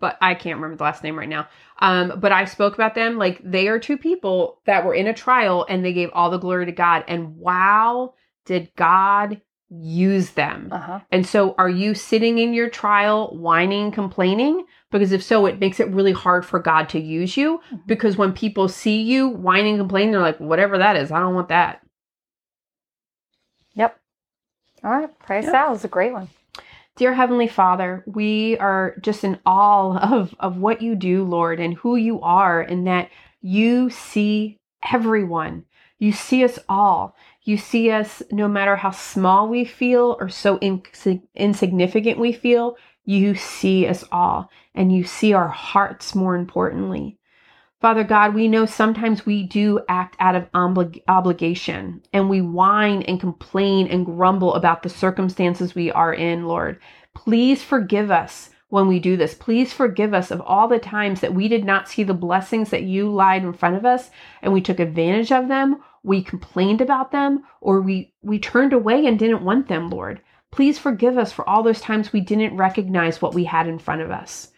but 0.01 0.17
I 0.21 0.35
can't 0.35 0.57
remember 0.57 0.77
the 0.77 0.85
last 0.85 1.03
name 1.03 1.19
right 1.19 1.29
now. 1.29 1.49
Um, 1.81 2.19
but 2.21 2.33
I 2.33 2.45
spoke 2.45 2.75
about 2.75 2.95
them 2.95 3.19
like 3.19 3.41
they 3.43 3.69
are 3.69 3.79
two 3.79 3.99
people 3.99 4.61
that 4.67 4.85
were 4.85 4.95
in 4.95 5.07
a 5.07 5.15
trial 5.15 5.67
and 5.69 5.85
they 5.85 5.93
gave 5.93 6.11
all 6.13 6.31
the 6.31 6.39
glory 6.39 6.67
to 6.67 6.73
God. 6.73 7.05
And 7.09 7.37
wow, 7.37 8.15
did 8.47 8.71
God 8.77 9.41
use 9.71 10.31
them? 10.31 10.69
Uh 10.73 10.79
huh. 10.79 11.01
And 11.13 11.27
so, 11.27 11.55
are 11.59 11.69
you 11.69 11.95
sitting 11.95 12.39
in 12.39 12.55
your 12.55 12.71
trial 12.71 13.37
whining, 13.37 13.91
complaining? 13.91 14.67
Because 14.91 15.13
if 15.13 15.23
so, 15.23 15.47
it 15.47 15.59
makes 15.59 15.81
it 15.81 15.89
really 15.89 16.13
hard 16.13 16.47
for 16.47 16.59
God 16.59 16.89
to 16.91 17.01
use 17.01 17.37
you. 17.37 17.61
Mhm. 17.73 17.87
Because 17.87 18.17
when 18.17 18.33
people 18.33 18.69
see 18.69 19.03
you 19.03 19.29
whining, 19.29 19.77
complaining, 19.77 20.13
they're 20.13 20.21
like, 20.23 20.39
whatever 20.39 20.79
that 20.79 20.97
is, 20.97 21.13
I 21.13 21.21
don't 21.21 21.35
want 21.35 21.49
that. 21.49 21.83
Yep. 23.75 24.01
All 24.85 24.91
right. 24.91 25.19
Praise 25.21 25.45
Yep. 25.45 25.53
Sal 25.53 25.75
is 25.75 25.85
a 25.85 25.89
great 25.89 26.13
one. 26.13 26.29
Dear 26.99 27.15
Heavenly 27.15 27.47
Father, 27.47 28.03
we 28.09 28.59
are 28.59 28.97
just 29.01 29.23
in 29.23 29.39
awe 29.47 29.99
of, 30.13 30.35
of 30.41 30.57
what 30.57 30.83
you 30.83 30.97
do, 30.97 31.23
Lord, 31.23 31.61
and 31.61 31.75
who 31.75 31.95
you 31.95 32.21
are, 32.23 32.61
and 32.61 32.89
that 32.89 33.09
you 33.41 33.89
see 33.89 34.59
everyone. 34.93 35.65
You 36.01 36.11
see 36.11 36.43
us 36.43 36.59
all. 36.69 37.15
You 37.45 37.57
see 37.57 37.93
us 37.93 38.21
no 38.33 38.49
matter 38.49 38.75
how 38.75 38.91
small 38.91 39.49
we 39.49 39.65
feel 39.65 40.17
or 40.19 40.29
so 40.29 40.59
insi- 40.59 41.23
insignificant 41.37 42.19
we 42.19 42.33
feel. 42.33 42.77
You 43.05 43.37
see 43.37 43.87
us 43.87 44.03
all, 44.11 44.51
and 44.75 44.93
you 44.93 45.05
see 45.05 45.33
our 45.35 45.49
hearts 45.49 46.17
more 46.17 46.35
importantly. 46.35 47.17
Father 47.81 48.03
God, 48.03 48.35
we 48.35 48.49
know 48.49 48.67
sometimes 48.67 49.25
we 49.25 49.45
do 49.45 49.81
act 49.89 50.17
out 50.19 50.35
of 50.35 50.51
oblig- 50.51 51.03
obligation 51.07 52.03
and 52.13 52.29
we 52.29 52.41
whine 52.41 53.03
and 53.03 53.21
complain 53.21 53.87
and 53.87 54.05
grumble 54.05 54.55
about 54.55 54.83
the 54.83 54.89
circumstances 54.89 55.77
we 55.77 55.93
are 55.93 56.13
in, 56.13 56.47
Lord. 56.47 56.81
Please 57.15 57.63
forgive 57.63 58.11
us 58.11 58.51
when 58.71 58.89
we 58.89 58.99
do 58.99 59.17
this. 59.17 59.33
Please 59.33 59.73
forgive 59.73 60.13
us 60.13 60.33
of 60.33 60.41
all 60.41 60.67
the 60.67 60.81
times 60.81 61.21
that 61.21 61.35
we 61.35 61.47
did 61.47 61.65
not 61.65 61.89
see 61.89 62.03
the 62.03 62.15
blessings 62.15 62.71
that 62.71 62.83
you 62.83 63.09
lied 63.09 63.45
in 63.45 63.53
front 63.53 63.77
of 63.77 63.85
us 63.85 64.11
and 64.43 64.53
we 64.53 64.61
took 64.61 64.81
advantage 64.81 65.31
of 65.31 65.47
them, 65.47 65.81
we 66.03 66.21
complained 66.21 66.81
about 66.81 67.13
them, 67.13 67.45
or 67.61 67.81
we, 67.81 68.13
we 68.23 68.41
turned 68.41 68.73
away 68.73 69.07
and 69.07 69.21
didn't 69.21 69.45
want 69.45 69.69
them, 69.69 69.89
Lord. 69.89 70.21
Please 70.51 70.81
forgive 70.81 71.17
us 71.17 71.31
for 71.31 71.49
all 71.49 71.63
those 71.63 71.81
times 71.81 72.13
we 72.13 72.23
didn't 72.23 72.57
recognize 72.57 73.23
what 73.23 73.35
we 73.35 73.45
had 73.45 73.69
in 73.69 73.79
front 73.79 74.01
of 74.01 74.11
us. 74.11 74.49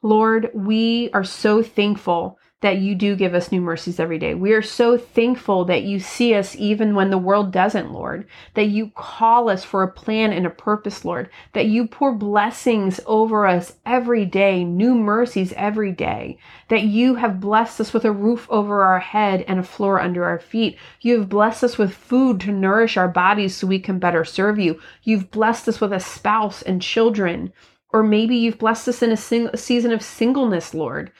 Lord, 0.00 0.50
we 0.54 1.10
are 1.12 1.24
so 1.24 1.60
thankful 1.60 2.38
that 2.60 2.78
you 2.78 2.92
do 2.96 3.14
give 3.14 3.34
us 3.34 3.52
new 3.52 3.60
mercies 3.60 4.00
every 4.00 4.18
day. 4.18 4.34
We 4.34 4.52
are 4.52 4.62
so 4.62 4.98
thankful 4.98 5.64
that 5.66 5.84
you 5.84 6.00
see 6.00 6.34
us 6.34 6.56
even 6.56 6.96
when 6.96 7.10
the 7.10 7.16
world 7.18 7.52
doesn't, 7.52 7.92
Lord, 7.92 8.26
that 8.54 8.66
you 8.66 8.90
call 8.96 9.48
us 9.48 9.64
for 9.64 9.84
a 9.84 9.92
plan 9.92 10.32
and 10.32 10.44
a 10.44 10.50
purpose, 10.50 11.04
Lord, 11.04 11.30
that 11.52 11.66
you 11.66 11.86
pour 11.86 12.12
blessings 12.12 12.98
over 13.06 13.46
us 13.46 13.76
every 13.86 14.24
day, 14.24 14.64
new 14.64 14.96
mercies 14.96 15.52
every 15.52 15.92
day, 15.92 16.36
that 16.68 16.82
you 16.82 17.14
have 17.14 17.38
blessed 17.38 17.80
us 17.80 17.92
with 17.92 18.04
a 18.04 18.10
roof 18.10 18.48
over 18.50 18.82
our 18.82 18.98
head 18.98 19.44
and 19.46 19.60
a 19.60 19.62
floor 19.62 20.00
under 20.00 20.24
our 20.24 20.40
feet. 20.40 20.76
You 21.00 21.20
have 21.20 21.28
blessed 21.28 21.62
us 21.62 21.78
with 21.78 21.94
food 21.94 22.40
to 22.40 22.50
nourish 22.50 22.96
our 22.96 23.08
bodies 23.08 23.54
so 23.54 23.68
we 23.68 23.78
can 23.78 24.00
better 24.00 24.24
serve 24.24 24.58
you. 24.58 24.80
You've 25.04 25.30
blessed 25.30 25.68
us 25.68 25.80
with 25.80 25.92
a 25.92 26.00
spouse 26.00 26.62
and 26.62 26.82
children. 26.82 27.52
Or 27.90 28.02
maybe 28.02 28.36
you've 28.36 28.58
blessed 28.58 28.88
us 28.88 29.02
in 29.02 29.12
a, 29.12 29.16
sing- 29.16 29.56
season 29.56 29.92
of 29.92 30.02
singleness, 30.02 30.74
Lord. 30.74 31.10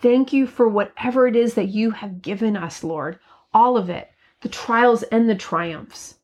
Thank 0.00 0.32
you 0.32 0.46
for 0.46 0.68
whatever 0.68 1.26
it 1.26 1.34
is 1.34 1.54
that 1.54 1.68
you 1.68 1.90
have 1.90 2.22
given 2.22 2.56
us, 2.56 2.84
Lord. 2.84 3.18
All 3.52 3.76
of 3.76 3.90
it, 3.90 4.10
the 4.42 4.48
trials 4.48 5.02
and 5.04 5.28
the 5.28 5.34
triumphs. 5.34 6.16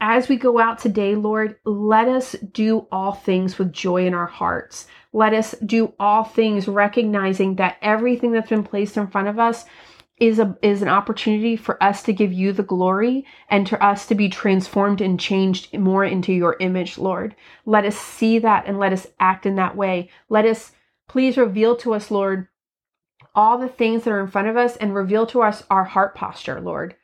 As 0.00 0.28
we 0.28 0.36
go 0.36 0.58
out 0.58 0.78
today, 0.78 1.14
Lord, 1.14 1.56
let 1.64 2.08
us 2.08 2.32
do 2.52 2.86
all 2.90 3.12
things 3.12 3.58
with 3.58 3.72
joy 3.72 4.06
in 4.06 4.14
our 4.14 4.26
hearts. 4.26 4.86
Let 5.12 5.34
us 5.34 5.54
do 5.66 5.92
all 5.98 6.24
things 6.24 6.68
recognizing 6.68 7.56
that 7.56 7.76
everything 7.82 8.32
that's 8.32 8.48
been 8.48 8.64
placed 8.64 8.96
in 8.96 9.08
front 9.08 9.28
of 9.28 9.38
us 9.38 9.66
is 10.18 10.38
a 10.38 10.56
is 10.62 10.82
an 10.82 10.88
opportunity 10.88 11.56
for 11.56 11.82
us 11.82 12.02
to 12.04 12.12
give 12.12 12.32
you 12.32 12.52
the 12.52 12.62
glory 12.62 13.26
and 13.48 13.66
to 13.66 13.82
us 13.84 14.06
to 14.06 14.14
be 14.14 14.28
transformed 14.28 15.00
and 15.00 15.18
changed 15.18 15.76
more 15.76 16.04
into 16.04 16.32
your 16.32 16.56
image, 16.60 16.96
Lord. 16.96 17.34
Let 17.66 17.84
us 17.86 17.96
see 17.96 18.38
that 18.38 18.66
and 18.66 18.78
let 18.78 18.92
us 18.92 19.06
act 19.18 19.46
in 19.46 19.56
that 19.56 19.76
way. 19.76 20.10
Let 20.28 20.44
us 20.44 20.72
please 21.08 21.36
reveal 21.36 21.74
to 21.76 21.94
us, 21.94 22.10
Lord, 22.10 22.46
all 23.34 23.58
the 23.58 23.68
things 23.68 24.04
that 24.04 24.12
are 24.12 24.20
in 24.20 24.28
front 24.28 24.48
of 24.48 24.56
us 24.56 24.76
and 24.76 24.94
reveal 24.94 25.26
to 25.26 25.42
us 25.42 25.64
our 25.70 25.84
heart 25.84 26.14
posture, 26.14 26.60
Lord. 26.60 26.96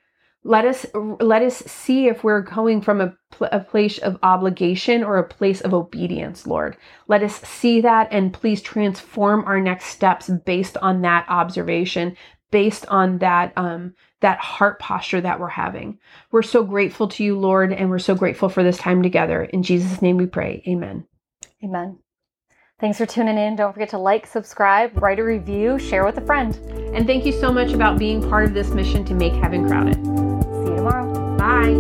Let 0.45 0.65
us 0.65 0.87
let 1.21 1.43
us 1.43 1.57
see 1.59 2.07
if 2.07 2.23
we're 2.23 2.41
going 2.41 2.81
from 2.81 3.01
a, 3.01 3.17
pl- 3.33 3.49
a 3.51 3.61
place 3.61 3.99
of 3.99 4.19
obligation 4.23 5.03
or 5.03 5.19
a 5.19 5.29
place 5.29 5.61
of 5.61 5.75
obedience, 5.75 6.47
Lord. 6.47 6.77
Let 7.09 7.25
us 7.25 7.41
see 7.43 7.81
that 7.81 8.09
and 8.13 8.33
please 8.33 8.63
transform 8.63 9.45
our 9.45 9.61
next 9.61 9.87
steps 9.87 10.31
based 10.47 10.77
on 10.79 11.03
that 11.03 11.27
observation, 11.29 12.17
based 12.53 12.87
on 12.87 13.19
that 13.19 13.53
um, 13.57 13.95
that 14.21 14.39
heart 14.39 14.79
posture 14.79 15.21
that 15.21 15.41
we're 15.41 15.49
having. 15.49 15.99
We're 16.31 16.43
so 16.43 16.63
grateful 16.65 17.09
to 17.09 17.25
you, 17.25 17.39
Lord, 17.39 17.73
and 17.73 17.91
we're 17.91 17.99
so 17.99 18.15
grateful 18.15 18.49
for 18.49 18.63
this 18.63 18.79
time 18.79 19.03
together. 19.03 19.45
In 19.45 19.65
Jesus' 19.65 20.01
name 20.01 20.17
we 20.17 20.27
pray. 20.27 20.63
Amen. 20.69 21.07
Amen. 21.65 21.99
Thanks 22.79 22.99
for 22.99 23.07
tuning 23.07 23.39
in. 23.39 23.57
Don't 23.57 23.73
forget 23.73 23.89
to 23.91 23.99
like, 23.99 24.27
subscribe, 24.27 25.03
write 25.03 25.19
a 25.19 25.25
review, 25.25 25.79
share 25.79 26.05
with 26.05 26.19
a 26.19 26.21
friend. 26.21 26.55
And 26.95 27.07
thank 27.07 27.25
you 27.25 27.33
so 27.33 27.51
much 27.51 27.73
about 27.73 27.99
being 27.99 28.29
part 28.29 28.45
of 28.45 28.53
this 28.53 28.69
mission 28.69 29.03
to 29.07 29.15
make 29.15 29.33
heaven 29.33 29.67
crowded. 29.67 29.95
See 29.95 30.01
you 30.11 30.77
tomorrow. 30.77 31.37
Bye. 31.39 31.73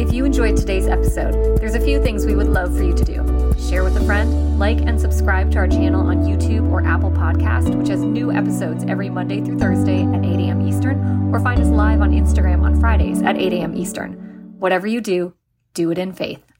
If 0.00 0.10
you 0.10 0.24
enjoyed 0.24 0.56
today's 0.56 0.86
episode, 0.86 1.58
there's 1.58 1.74
a 1.74 1.80
few 1.80 2.02
things 2.02 2.24
we 2.24 2.34
would 2.34 2.48
love 2.48 2.74
for 2.74 2.82
you 2.82 2.94
to 2.94 3.04
do. 3.04 3.54
Share 3.68 3.84
with 3.84 3.94
a 3.98 4.04
friend, 4.06 4.58
like 4.58 4.80
and 4.80 4.98
subscribe 4.98 5.52
to 5.52 5.58
our 5.58 5.68
channel 5.68 6.06
on 6.06 6.22
YouTube 6.22 6.70
or 6.70 6.82
Apple 6.86 7.10
Podcast, 7.10 7.74
which 7.76 7.88
has 7.88 8.00
new 8.00 8.32
episodes 8.32 8.84
every 8.88 9.10
Monday 9.10 9.42
through 9.42 9.58
Thursday 9.58 10.02
at 10.02 10.24
8 10.24 10.40
a.m. 10.40 10.66
Eastern, 10.66 11.30
or 11.30 11.40
find 11.40 11.60
us 11.60 11.68
live 11.68 12.00
on 12.00 12.12
Instagram 12.12 12.62
on 12.62 12.80
Fridays 12.80 13.20
at 13.20 13.36
8 13.36 13.52
a.m. 13.52 13.76
Eastern. 13.76 14.14
Whatever 14.58 14.86
you 14.86 15.02
do, 15.02 15.34
do 15.74 15.90
it 15.90 15.98
in 15.98 16.14
faith. 16.14 16.51